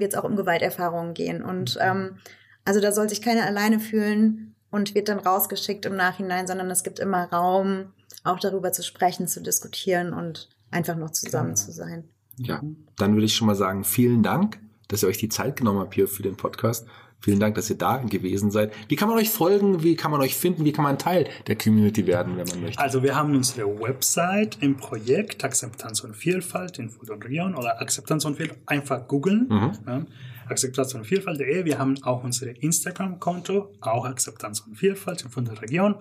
wird 0.00 0.12
es 0.12 0.18
auch 0.18 0.24
um 0.24 0.36
Gewalterfahrungen 0.36 1.14
gehen. 1.14 1.42
Und 1.42 1.78
ähm, 1.80 2.18
also 2.64 2.80
da 2.80 2.92
soll 2.92 3.08
sich 3.08 3.22
keiner 3.22 3.46
alleine 3.46 3.78
fühlen 3.78 4.54
und 4.70 4.94
wird 4.94 5.08
dann 5.08 5.18
rausgeschickt 5.18 5.86
im 5.86 5.96
Nachhinein, 5.96 6.46
sondern 6.46 6.70
es 6.70 6.82
gibt 6.82 6.98
immer 6.98 7.24
Raum, 7.24 7.92
auch 8.24 8.40
darüber 8.40 8.72
zu 8.72 8.82
sprechen, 8.82 9.28
zu 9.28 9.40
diskutieren 9.40 10.12
und 10.12 10.48
einfach 10.70 10.96
noch 10.96 11.10
zusammen 11.10 11.54
genau. 11.54 11.64
zu 11.64 11.72
sein. 11.72 12.08
Ja, 12.38 12.62
dann 12.96 13.14
würde 13.14 13.26
ich 13.26 13.34
schon 13.34 13.46
mal 13.46 13.54
sagen, 13.54 13.84
vielen 13.84 14.22
Dank, 14.22 14.58
dass 14.88 15.02
ihr 15.02 15.08
euch 15.08 15.18
die 15.18 15.28
Zeit 15.28 15.56
genommen 15.56 15.80
habt 15.80 15.94
hier 15.94 16.08
für 16.08 16.22
den 16.22 16.36
Podcast. 16.36 16.86
Vielen 17.20 17.40
Dank, 17.40 17.54
dass 17.54 17.70
ihr 17.70 17.78
da 17.78 17.96
gewesen 17.96 18.50
seid. 18.50 18.72
Wie 18.88 18.96
kann 18.96 19.08
man 19.08 19.16
euch 19.16 19.30
folgen? 19.30 19.82
Wie 19.82 19.96
kann 19.96 20.10
man 20.10 20.20
euch 20.20 20.36
finden? 20.36 20.64
Wie 20.64 20.72
kann 20.72 20.84
man 20.84 20.98
Teil 20.98 21.26
der 21.46 21.56
Community 21.56 22.06
werden, 22.06 22.36
wenn 22.36 22.46
man 22.46 22.60
möchte? 22.60 22.80
Also 22.80 23.02
wir 23.02 23.16
haben 23.16 23.34
unsere 23.34 23.66
Website 23.80 24.58
im 24.60 24.76
Projekt 24.76 25.42
Akzeptanz 25.42 26.02
und 26.02 26.14
Vielfalt 26.14 26.78
in 26.78 26.90
Region 27.08 27.54
oder 27.54 27.80
Akzeptanz 27.80 28.24
und 28.26 28.36
Vielfalt 28.36 28.60
einfach 28.66 29.08
googeln. 29.08 29.48
Mhm. 29.48 29.72
Ja. 29.86 30.06
Akzeptanz 30.48 30.94
und 30.94 31.04
Vielfalt.de. 31.04 31.64
Wir 31.64 31.78
haben 31.78 32.00
auch 32.04 32.22
unser 32.22 32.62
Instagram-Konto, 32.62 33.72
auch 33.80 34.04
Akzeptanz 34.04 34.60
und 34.60 34.76
Vielfalt 34.76 35.24
in 35.24 35.46
Region. 35.48 35.96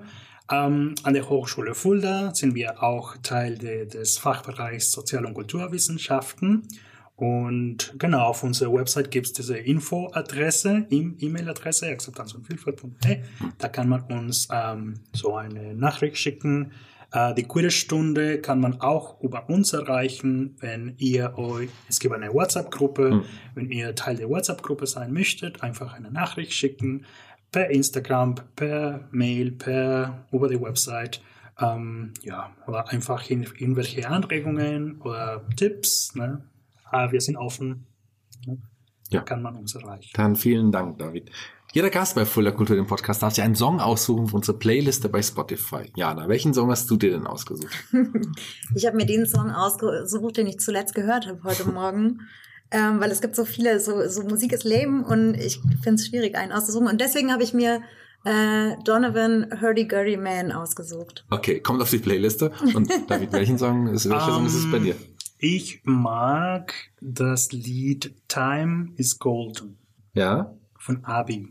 Ähm, 0.51 0.93
an 1.03 1.13
der 1.13 1.27
Hochschule 1.27 1.73
Fulda 1.73 2.33
sind 2.35 2.53
wir 2.53 2.83
auch 2.83 3.17
Teil 3.23 3.57
de, 3.57 3.87
des 3.87 4.17
Fachbereichs 4.17 4.91
Sozial- 4.91 5.25
und 5.25 5.33
Kulturwissenschaften. 5.33 6.67
Und 7.15 7.95
genau, 7.97 8.25
auf 8.27 8.43
unserer 8.43 8.73
Website 8.73 9.09
gibt 9.09 9.27
es 9.27 9.33
diese 9.33 9.57
Infoadresse, 9.57 10.85
E-Mail-Adresse, 10.89 11.87
akzeptanzundvielfalt.de. 11.87 13.21
Da 13.57 13.69
kann 13.69 13.87
man 13.87 14.01
uns 14.03 14.49
ähm, 14.51 14.95
so 15.13 15.35
eine 15.35 15.73
Nachricht 15.73 16.17
schicken. 16.17 16.73
Äh, 17.13 17.33
die 17.33 17.43
Queerstunde 17.43 18.41
kann 18.41 18.59
man 18.59 18.81
auch 18.81 19.21
über 19.21 19.49
uns 19.49 19.71
erreichen, 19.71 20.57
wenn 20.59 20.95
ihr 20.97 21.37
euch, 21.37 21.69
es 21.87 21.99
gibt 22.01 22.13
eine 22.13 22.33
WhatsApp-Gruppe, 22.33 23.11
Hm. 23.11 23.23
wenn 23.55 23.71
ihr 23.71 23.95
Teil 23.95 24.17
der 24.17 24.29
WhatsApp-Gruppe 24.29 24.85
sein 24.85 25.13
möchtet, 25.13 25.63
einfach 25.63 25.93
eine 25.93 26.11
Nachricht 26.11 26.51
schicken, 26.53 27.05
per 27.55 27.69
Instagram, 27.69 28.35
per 28.57 29.07
Mail, 29.11 29.53
per, 29.53 30.25
über 30.33 30.49
die 30.49 30.59
Website. 30.59 31.21
Ähm, 31.57 32.13
ja, 32.21 32.53
oder 32.67 32.89
einfach 32.89 33.29
in, 33.29 33.43
irgendwelche 33.43 34.09
Anregungen 34.09 34.99
oder 34.99 35.41
Tipps. 35.55 36.13
Ne? 36.15 36.43
Ah, 36.91 37.13
wir 37.13 37.21
sind 37.21 37.37
offen. 37.37 37.85
Ne? 38.45 38.57
Ja. 39.09 39.21
Kann 39.21 39.41
man 39.41 39.55
uns 39.55 39.73
erreichen. 39.73 40.09
Dann 40.15 40.35
vielen 40.35 40.73
Dank, 40.73 40.99
David. 40.99 41.31
Jeder 41.71 41.89
Gast 41.89 42.15
bei 42.15 42.25
Fulda 42.25 42.51
Kultur, 42.51 42.75
dem 42.75 42.87
Podcast, 42.87 43.23
darf 43.23 43.33
sich 43.33 43.43
einen 43.45 43.55
Song 43.55 43.79
aussuchen 43.79 44.27
für 44.27 44.35
unsere 44.35 44.57
Playliste 44.57 45.07
bei 45.07 45.21
Spotify. 45.21 45.89
Jana, 45.95 46.27
welchen 46.27 46.53
Song 46.53 46.69
hast 46.71 46.91
du 46.91 46.97
dir 46.97 47.11
denn 47.11 47.25
ausgesucht? 47.25 47.73
Ich 48.75 48.85
habe 48.85 48.97
mir 48.97 49.05
den 49.05 49.25
Song 49.25 49.49
ausgesucht, 49.49 50.35
den 50.35 50.47
ich 50.47 50.59
zuletzt 50.59 50.93
gehört 50.93 51.25
habe 51.25 51.41
heute 51.45 51.69
Morgen. 51.69 52.19
Ähm, 52.75 52.99
weil 52.99 53.09
es 53.09 53.21
gibt 53.21 53.35
so 53.37 53.45
viele, 53.45 53.79
so, 53.79 54.05
so 54.09 54.23
Musik 54.23 54.51
ist 54.51 54.65
Leben 54.65 55.03
und 55.05 55.35
ich 55.35 55.61
finde 55.81 56.01
es 56.01 56.07
schwierig, 56.07 56.35
einen 56.35 56.51
auszusuchen. 56.51 56.87
Und 56.87 56.99
deswegen 56.99 57.31
habe 57.31 57.41
ich 57.43 57.53
mir 57.53 57.81
äh, 58.25 58.75
Donovan 58.83 59.47
Hurdy-Gurdy 59.61 60.17
Man 60.17 60.51
ausgesucht. 60.51 61.25
Okay, 61.29 61.61
kommt 61.61 61.81
auf 61.81 61.89
die 61.89 61.99
Playliste. 61.99 62.51
Und 62.73 62.91
David, 63.07 63.31
welchen 63.31 63.57
Song 63.57 63.87
ist, 63.87 64.09
welcher 64.09 64.33
Song 64.33 64.45
ist 64.45 64.55
es 64.55 64.69
bei 64.69 64.77
Ähm, 64.77 64.83
dir? 64.83 64.95
Ich 65.37 65.81
mag 65.83 66.73
das 66.99 67.51
Lied 67.53 68.13
Time 68.27 68.89
is 68.97 69.19
Golden 69.19 69.77
Ja? 70.13 70.53
von 70.77 71.05
Abi. 71.05 71.47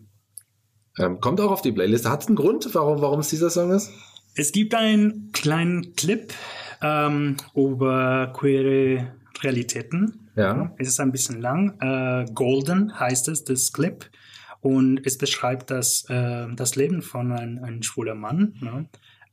Ähm, 0.98 1.20
kommt 1.20 1.40
auch 1.40 1.50
auf 1.50 1.62
die 1.62 1.72
Playliste. 1.72 2.10
Hat 2.10 2.22
es 2.22 2.26
einen 2.26 2.36
Grund, 2.36 2.68
warum, 2.74 3.00
warum 3.00 3.20
es 3.20 3.28
dieser 3.28 3.50
Song 3.50 3.70
ist? 3.72 3.90
Es 4.36 4.52
gibt 4.52 4.74
einen 4.74 5.30
kleinen 5.32 5.94
Clip 5.94 6.32
ähm, 6.82 7.36
über 7.54 8.32
queere 8.36 9.14
Realitäten. 9.42 10.23
Ja. 10.36 10.74
Es 10.78 10.88
ist 10.88 11.00
ein 11.00 11.12
bisschen 11.12 11.40
lang. 11.40 11.78
Äh, 11.80 12.26
Golden 12.32 12.98
heißt 12.98 13.28
es, 13.28 13.44
das 13.44 13.72
Clip. 13.72 14.08
Und 14.60 15.06
es 15.06 15.18
beschreibt 15.18 15.70
das, 15.70 16.04
äh, 16.08 16.46
das 16.54 16.76
Leben 16.76 17.02
von 17.02 17.32
einem, 17.32 17.62
einem 17.62 17.82
schwuler 17.82 18.14
Mann. 18.14 18.54
Ne? 18.60 18.86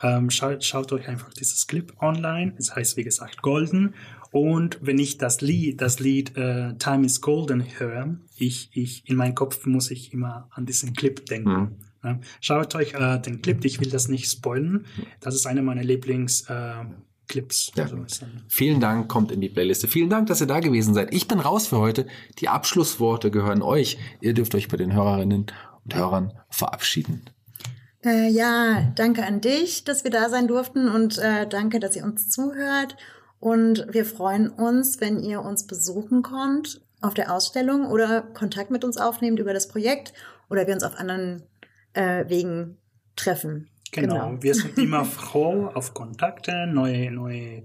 Ähm, 0.03 0.29
schaut, 0.29 0.63
schaut 0.63 0.91
euch 0.91 1.07
einfach 1.07 1.33
dieses 1.33 1.67
Clip 1.67 1.93
online. 2.01 2.53
Es 2.57 2.75
heißt, 2.75 2.97
wie 2.97 3.03
gesagt, 3.03 3.41
Golden. 3.41 3.93
Und 4.31 4.79
wenn 4.81 4.97
ich 4.97 5.17
das 5.17 5.41
Lied, 5.41 5.81
das 5.81 5.99
Lied 5.99 6.37
äh, 6.37 6.73
Time 6.75 7.05
is 7.05 7.21
Golden 7.21 7.63
höre, 7.79 8.17
ich, 8.37 8.69
ich, 8.73 9.07
in 9.09 9.15
meinem 9.15 9.35
Kopf 9.35 9.65
muss 9.65 9.91
ich 9.91 10.13
immer 10.13 10.49
an 10.51 10.65
diesen 10.65 10.93
Clip 10.93 11.25
denken. 11.25 11.49
Mhm. 11.49 11.71
Ja, 12.03 12.19
Schaut 12.39 12.73
euch 12.75 12.93
äh, 12.95 13.19
den 13.19 13.41
Clip, 13.41 13.63
ich 13.63 13.79
will 13.79 13.89
das 13.89 14.07
nicht 14.07 14.29
spoilen. 14.29 14.85
Das 15.19 15.35
ist 15.35 15.45
einer 15.45 15.61
meiner 15.61 15.83
Lieblingsclips. 15.83 16.49
Äh, 16.49 16.85
Clips. 17.31 17.71
Ja. 17.75 17.87
Vielen 18.49 18.81
Dank, 18.81 19.07
kommt 19.07 19.31
in 19.31 19.39
die 19.39 19.49
Playliste. 19.49 19.87
Vielen 19.87 20.09
Dank, 20.09 20.27
dass 20.27 20.41
ihr 20.41 20.47
da 20.47 20.59
gewesen 20.59 20.93
seid. 20.93 21.13
Ich 21.13 21.27
bin 21.27 21.39
raus 21.39 21.65
für 21.65 21.79
heute. 21.79 22.05
Die 22.39 22.49
Abschlussworte 22.49 23.31
gehören 23.31 23.61
euch. 23.61 23.97
Ihr 24.19 24.33
dürft 24.33 24.53
euch 24.53 24.67
bei 24.67 24.75
den 24.75 24.93
Hörerinnen 24.93 25.47
und 25.85 25.95
Hörern 25.95 26.33
verabschieden. 26.49 27.23
Äh, 28.03 28.29
ja, 28.29 28.91
danke 28.95 29.25
an 29.25 29.39
dich, 29.39 29.85
dass 29.85 30.03
wir 30.03 30.11
da 30.11 30.29
sein 30.29 30.47
durften 30.47 30.89
und 30.89 31.17
äh, 31.19 31.47
danke, 31.47 31.79
dass 31.79 31.95
ihr 31.95 32.03
uns 32.03 32.29
zuhört. 32.29 32.97
Und 33.39 33.87
wir 33.89 34.05
freuen 34.05 34.49
uns, 34.49 34.99
wenn 34.99 35.23
ihr 35.23 35.41
uns 35.41 35.65
besuchen 35.65 36.23
kommt 36.23 36.81
auf 36.99 37.13
der 37.13 37.33
Ausstellung 37.33 37.87
oder 37.87 38.21
Kontakt 38.21 38.71
mit 38.71 38.83
uns 38.83 38.97
aufnehmt 38.97 39.39
über 39.39 39.53
das 39.53 39.69
Projekt 39.69 40.13
oder 40.49 40.67
wir 40.67 40.73
uns 40.73 40.83
auf 40.83 40.99
anderen 40.99 41.43
äh, 41.93 42.25
Wegen 42.27 42.77
treffen. 43.15 43.70
Genau. 43.91 44.41
Wir 44.41 44.55
sind 44.55 44.77
immer 44.77 45.05
froh 45.19 45.67
auf 45.73 45.93
Kontakte, 45.93 46.65
neue, 46.67 47.11
neue 47.11 47.63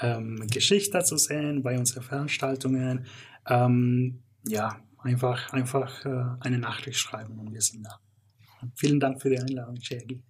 ähm, 0.00 0.44
Geschichten 0.50 1.04
zu 1.04 1.16
sehen 1.16 1.62
bei 1.62 1.78
unseren 1.78 2.02
Veranstaltungen. 2.02 3.06
Ähm, 3.46 4.22
ja, 4.46 4.76
einfach, 4.98 5.52
einfach 5.52 6.04
äh, 6.04 6.24
eine 6.40 6.58
Nachricht 6.58 6.98
schreiben 6.98 7.38
und 7.38 7.52
wir 7.52 7.62
sind 7.62 7.84
da. 7.86 7.98
Vielen 8.74 8.98
Dank 8.98 9.22
für 9.22 9.30
die 9.30 9.38
Einladung, 9.38 9.80
Shaggy. 9.80 10.20